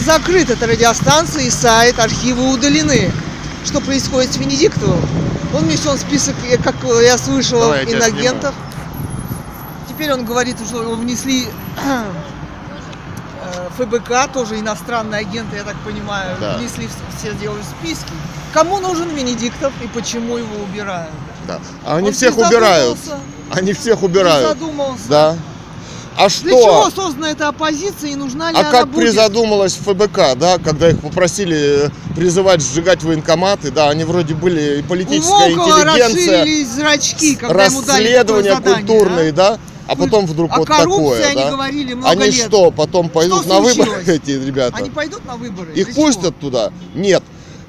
[0.00, 3.10] закрыт, эта радиостанция и сайт, архивы удалены.
[3.64, 5.00] Что происходит с Венедиктовым?
[5.54, 8.54] Он внесен в список, э, как я слышала, Давай я тебя инагентов.
[9.88, 11.46] Теперь он говорит, что его внесли
[11.84, 16.56] э, ФБК, тоже иностранные агенты, я так понимаю, Да.
[16.58, 18.12] внесли в- все делали списки.
[18.52, 21.10] Кому нужен Венедиктов и почему его убирают?
[21.46, 21.58] Да.
[21.84, 22.98] А Они Он всех убирают.
[23.50, 24.48] Они всех убирают.
[24.48, 25.08] задумался.
[25.08, 25.36] Да.
[26.14, 27.06] А Для чего что?
[27.06, 29.06] создана эта оппозиция и нужна ли А она как будет?
[29.06, 34.82] призадумалась ФБК, да, когда их попросили э, призывать сжигать военкоматы, да, они вроде были и
[34.82, 39.32] У политическая Волкова интеллигенция, зрачки, когда ему дали расследования такое задание, культурные, а?
[39.32, 41.50] да, а потом вдруг О вот такое, они да.
[41.50, 42.34] говорили много Они лет.
[42.34, 44.76] что, потом пойдут Что на выборы, эти ребята?
[44.76, 45.72] Они пойдут на выборы?
[45.72, 46.06] Их Для чего?
[46.06, 46.72] пустят туда?
[46.94, 47.21] Нет.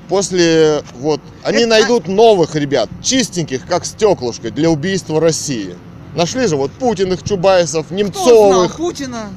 [0.10, 5.76] После, вот, они Это- найдут новых ребят, чистеньких, как стеклышко, для убийства России.
[6.16, 8.76] Нашли же вот Путиных, Чубайсов, Кто знал Немцовых.
[8.78, 9.30] Путина?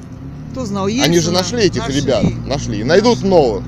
[0.51, 1.21] Кто знал Они Ельцина?
[1.21, 2.01] же нашли этих Нашли.
[2.01, 3.63] ребят, нашли, найдут новых.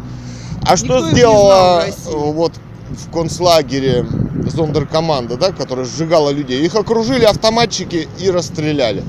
[0.67, 2.51] А что Никто не сделала э, вот
[2.89, 4.05] в концлагере
[4.53, 6.63] зондеркоманда, да, которая сжигала людей?
[6.65, 9.03] Их окружили автоматчики и расстреляли.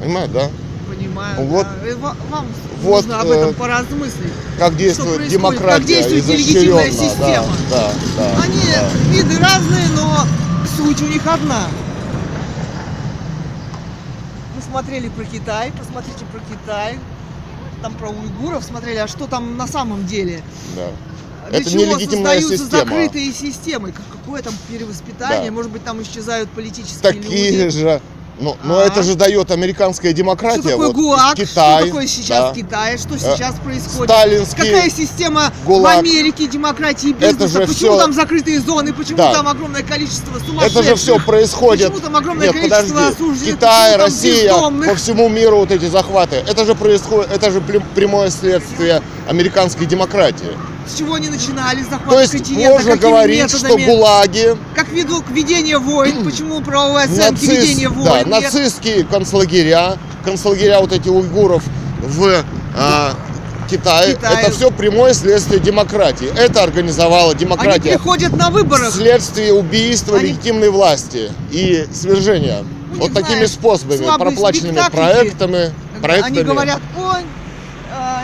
[0.00, 0.50] Понимаете, да?
[0.98, 1.40] Понимаю.
[1.46, 1.96] Вот- да.
[1.96, 2.46] Ва- Вам
[2.82, 4.32] вот, нужно об этом э, поразмыслить.
[4.58, 7.46] Как действует демократия как действует нелегитимная система.
[7.70, 8.88] Да, да, да, Они да.
[9.10, 10.18] виды разные, но
[10.76, 11.66] суть у них одна.
[14.54, 16.98] Мы смотрели про Китай, посмотрите про Китай.
[17.82, 20.42] Там про уйгуров смотрели, а что там на самом деле?
[20.76, 20.88] да.
[21.50, 22.84] Для Это чего создаются система.
[22.84, 23.92] закрытые системы?
[23.92, 25.50] Как- Какое там перевоспитание?
[25.50, 25.54] Да.
[25.54, 27.68] Может быть, там исчезают политические Такие люди?
[27.68, 28.00] же.
[28.40, 28.84] Но, но А.
[28.84, 30.60] это же дает американская демократия.
[30.62, 31.34] Что такое вот, ГУАГ?
[31.36, 32.54] Китай, что такое сейчас да.
[32.54, 32.98] Китай?
[32.98, 34.10] Что Э, сейчас происходит?
[34.10, 34.56] Сталинский.
[34.72, 35.96] Какая система ГУЛАГ.
[35.96, 37.48] в Америке демократии Это бизнеса?
[37.60, 38.92] же Почему всё- там закрытые зоны?
[38.92, 39.32] Почему Да.
[39.32, 40.80] там огромное количество сумасшедших?
[40.80, 41.88] Это же все происходит.
[41.92, 43.14] Почему там огромное Нет, количество подожди.
[43.14, 43.54] осужденных?
[43.56, 44.90] Китай, Россия, бездомных?
[44.90, 46.36] по всему миру вот эти захваты.
[46.36, 50.56] Это же происходит, это же прям- прямое следствие американской демократии.
[50.86, 53.84] С чего они начинали захват То есть можно говорить, что методами?
[53.86, 56.24] гулаги, Как веду к ведению войн?
[56.30, 58.28] Почему правовые оценки нацист- ведения да, войн?
[58.28, 58.42] нет?
[58.42, 61.62] нацистские концлагеря, концлагеря вот эти уйгуров
[62.02, 62.44] в
[62.76, 63.14] а,
[63.70, 64.40] Китае, Китае.
[64.42, 66.28] это все прямое следствие демократии.
[66.36, 67.90] Это организовала Они демократия.
[67.90, 68.90] приходят на выборах.
[68.90, 72.62] Вследствие убийства Они- легитимной власти и свержения.
[72.94, 76.38] У вот такими знаешь, способами, слабые проплаченными проектами, проектами.
[76.38, 77.22] Они говорят, ой,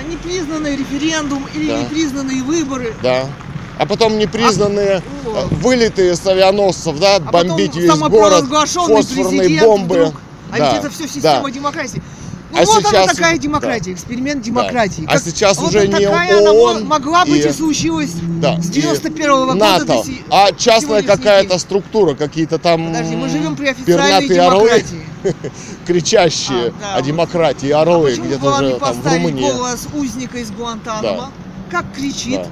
[0.00, 1.80] а, непризнанный референдум или Да.
[1.82, 2.94] непризнанные выборы.
[3.02, 3.26] Да.
[3.78, 5.46] А потом непризнанные О.
[5.50, 9.94] э, вылеты с авианосцев, да, А бомбить потом весь город, фосфорные бомбы.
[9.96, 10.14] вдруг.
[10.52, 11.50] А Да, ведь это все система да.
[11.50, 12.02] демократии.
[12.52, 15.04] Ну А вот она сейчас- такая демократия, эксперимент демократии.
[15.08, 18.10] А сейчас вот уже она не такая она ООН мо- могла быть и- и случилась
[18.40, 23.14] Да, с и 91 года НАТО, до си- а частная какая-то структура, какие-то там Подожди,
[23.16, 25.04] мы живем при официальной пернатые орлы, демократии.
[25.86, 29.06] кричащие А, да, о демократии, А орлы почему где-то бы вам же не там в
[29.06, 29.50] Румынии.
[29.52, 31.30] голос узника из Гуантанамо?
[31.70, 32.48] Как кричит Да.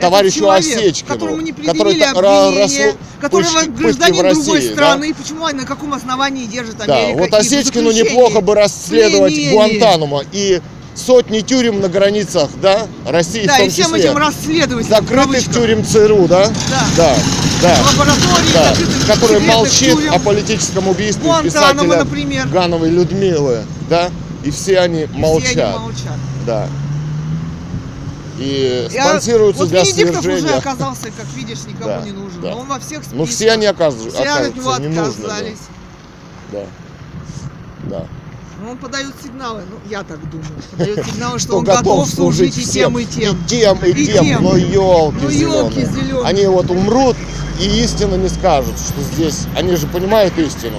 [0.00, 4.74] Товарищу человек, Осечкину, которому не который расслу- которого пытки гражданин в другой России, да?
[4.74, 7.18] страны, почему, на каком основании держит Да, Америка?
[7.18, 9.52] вот и в Осечкину неплохо бы расследовать пленение.
[9.54, 10.60] Гуантанамо и
[10.94, 14.00] сотни тюрем на границах, да, России Да, в том и всем числе.
[14.00, 14.86] этим расследовать.
[14.86, 16.46] Закрытых тюрем ЦРУ, да?
[16.48, 16.86] Да.
[16.96, 17.16] Да,
[17.62, 17.78] да.
[17.92, 20.12] Лаборатории, да, который молчит тюрем.
[20.14, 22.46] о политическом убийстве Гуантанамо, писателя например.
[22.48, 24.10] Гановой Людмилы, да,
[24.44, 26.18] и все они Все молчат, они молчат.
[26.46, 26.68] да.
[28.38, 30.58] И Я- спонсируются вот для Венедиктов уже свержения.
[30.58, 32.40] оказался, как видишь, никому Да, не нужен.
[32.42, 32.50] да.
[32.50, 33.14] Но он во всех списках.
[33.18, 35.58] Ну все они оказываются, Все от него оказываются, не отказались.
[36.52, 36.60] Да.
[37.84, 38.06] да.
[38.62, 40.48] Ну, он подает сигналы, ну, я так думаю.
[40.72, 43.36] Подает сигналы, что он готов служить и тем, и тем.
[43.36, 44.24] И тем, и, И тем.
[44.24, 44.42] тем.
[44.42, 46.24] Но елки Ну, ёлки зелёные.
[46.24, 47.16] Они вот умрут
[47.60, 49.46] и истину не скажут, что здесь...
[49.56, 50.78] Они же понимают истину.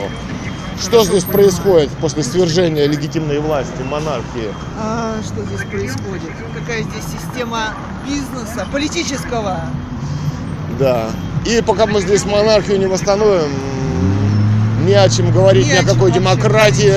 [0.82, 4.54] Что здесь происходит после свержения легитимной власти, монархии?
[4.80, 6.32] А что здесь происходит?
[6.54, 7.70] Какая здесь система
[8.06, 9.62] бизнеса, политического?
[10.80, 11.10] Да.
[11.46, 13.52] И пока мы здесь монархию не восстановим,
[14.86, 16.94] не о чем говорить, Не ни о о какой демократии.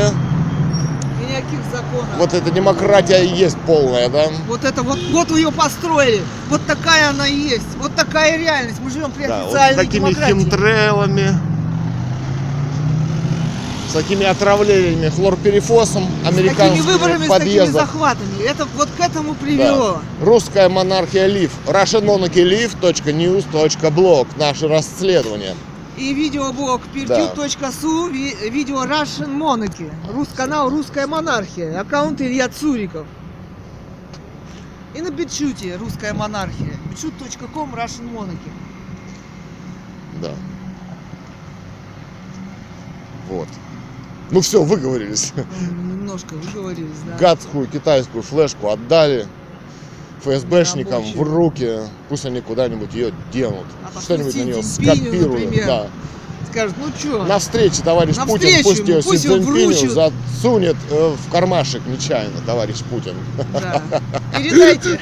[1.20, 2.08] И никаких законов.
[2.18, 4.26] Вот эта демократия и есть полная, да?
[4.48, 6.22] Вот это вот, вот ее построили.
[6.50, 7.76] Вот такая она и есть.
[7.80, 8.80] Вот такая реальность.
[8.82, 10.32] Мы живем при Да, вот с официальной такими демократии.
[10.32, 11.38] химтрейлами,
[13.88, 17.86] с такими отравлениями хлорперифосом С такими американскими выборами, с такими подъездах.
[17.86, 18.42] захватами.
[18.44, 19.38] Это вот к этому Да.
[19.40, 20.00] привело.
[20.22, 21.50] Русская монархия Лив.
[21.66, 24.26] russianmonarchylive.news.blog.
[24.38, 25.54] Наше расследование.
[25.96, 33.06] И видеоблог peertube.su, ви- видео Russian Monarchy, рус, канал Русская монархия, аккаунт Илья Цуриков.
[34.94, 38.52] И на Битчуте Русская монархия, bitchute.com Russian Monarchy.
[40.22, 40.30] Да.
[43.28, 43.48] Вот.
[44.30, 45.32] Ну все, выговорились.
[45.36, 47.16] М, Немножко выговорились, да.
[47.18, 49.26] Гадскую китайскую флешку отдали
[50.22, 51.78] ФСБшникам в руки.
[52.08, 53.66] Пусть они куда-нибудь ее денут.
[53.94, 55.44] А Что-нибудь на нее скопируют.
[55.44, 55.66] например.
[55.66, 55.86] Да.
[56.50, 61.14] Скажут, ну чё, На встрече товарищ На Путин встречу пусть ее пусть Си засунет э,
[61.14, 63.14] в кармашек нечаянно, товарищ Путин.
[63.52, 63.82] да.
[64.36, 64.98] Передайте.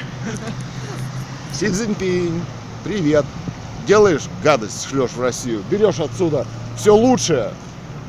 [1.53, 2.41] Си Цзиньпинь,
[2.83, 3.25] привет.
[3.87, 5.63] Делаешь гадость, шлешь в Россию.
[5.71, 6.45] Берешь отсюда
[6.77, 7.51] все лучшее,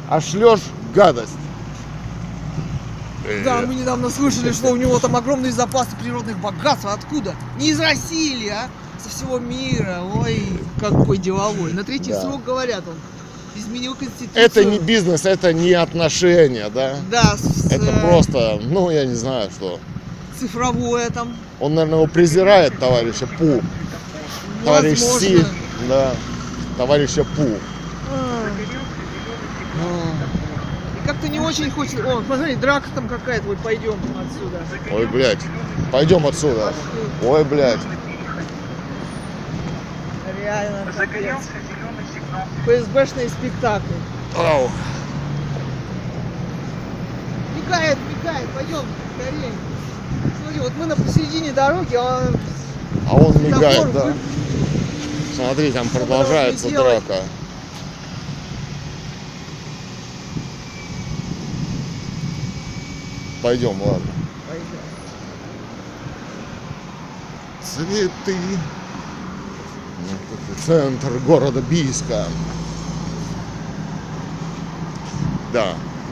[0.08, 0.60] а шлешь
[0.94, 1.32] гадость.
[3.44, 6.86] Да, мы недавно слышали, что у него там огромные запасы природных богатств.
[6.86, 7.34] Откуда?
[7.58, 8.68] Не из России а?
[9.02, 10.00] Со всего мира.
[10.14, 10.42] Ой,
[10.80, 11.72] какой деловой.
[11.74, 12.22] На третий Да.
[12.22, 12.94] срок, говорят, он
[13.60, 14.42] изменил конституцию.
[14.42, 16.96] Это не бизнес, это не отношения, да?
[17.10, 19.78] Да, с- Это э, просто, ну, я не знаю, что.
[20.40, 21.36] цифровое там.
[21.60, 23.60] Он, наверное, его презирает, товарища Пу.
[24.64, 25.20] Товарищ Возможно.
[25.28, 25.44] Си,
[25.88, 26.12] да.
[26.78, 27.46] Товарища Пу.
[28.10, 28.48] А.
[30.96, 32.04] И как-то не очень хочется.
[32.06, 33.46] О, посмотри, драка там какая-то.
[33.46, 34.62] Вот пойдем отсюда.
[34.92, 35.40] Ой, блядь.
[35.90, 36.66] Пойдем отсюда.
[36.66, 37.28] Пошли.
[37.30, 37.80] Ой, блядь.
[40.42, 40.84] Реально.
[42.66, 43.94] ФСБшные спектакли.
[44.36, 44.68] Ау.
[47.56, 48.84] Мигает, мигает, пойдем,
[49.16, 49.52] скорее.
[50.42, 52.36] Смотри, вот мы на посередине дороги, а он
[53.10, 54.04] А он мигает, да.
[54.04, 54.14] вы-
[55.34, 57.04] Смотри, там продолжается должны делать?
[63.48, 64.12] Пойдем, ладно.
[64.46, 64.76] Пойдем.
[67.62, 68.36] Цветы.
[70.66, 72.26] Центр города Бийска.
[75.54, 75.68] Да.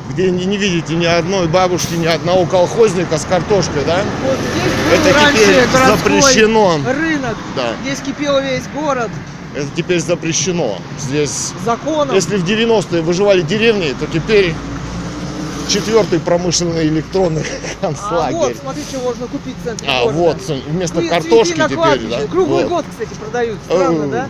[0.08, 4.02] Где не, не видите ни одной бабушки, ни одного колхозника с картошкой, да?
[4.24, 4.72] Вот здесь
[5.04, 6.80] был Это теперь запрещено.
[6.86, 7.36] рынок.
[7.54, 7.74] Да.
[7.82, 9.10] Здесь кипел весь город
[9.54, 10.78] Это теперь запрещено.
[10.98, 12.14] Здесь, законом.
[12.14, 14.54] если в 90-е выживали деревни, то теперь
[15.68, 17.42] четвертый промышленный электронный
[17.82, 18.56] А вот, концлагерь.
[18.60, 20.18] смотри, что можно купить в центре А, города.
[20.18, 22.26] вот, вместо Цве- картошки теперь, да?
[22.30, 22.68] Круглый Вот.
[22.68, 23.58] год, кстати, продают.
[23.66, 24.28] Странно, да?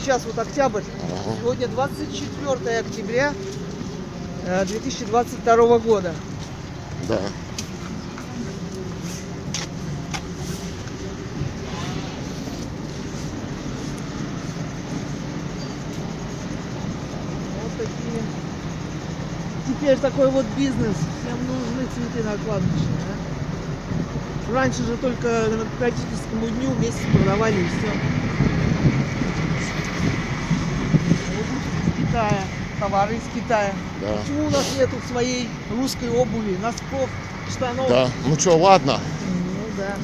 [0.00, 0.82] Сейчас вот октябрь.
[0.82, 1.36] Ага.
[1.40, 3.32] Сегодня 24 октября
[4.46, 6.12] э, 2022 года.
[7.08, 7.18] Да.
[17.62, 18.22] Вот такие.
[19.84, 20.96] Теперь такой вот бизнес.
[20.96, 22.86] Всем нужны цветы на кладбище.
[24.48, 24.54] да?
[24.54, 25.44] Раньше же только
[25.78, 27.92] к родительскому дню месяц продавали и все.
[31.86, 32.40] Из Китая.
[32.80, 33.74] Товары из Китая.
[34.00, 34.16] Да.
[34.22, 37.10] Почему у нас нету своей русской обуви, носков,
[37.50, 37.86] штанов?
[37.86, 38.08] Да.
[38.24, 38.98] Ну что, ладно.
[39.28, 39.96] Ну да.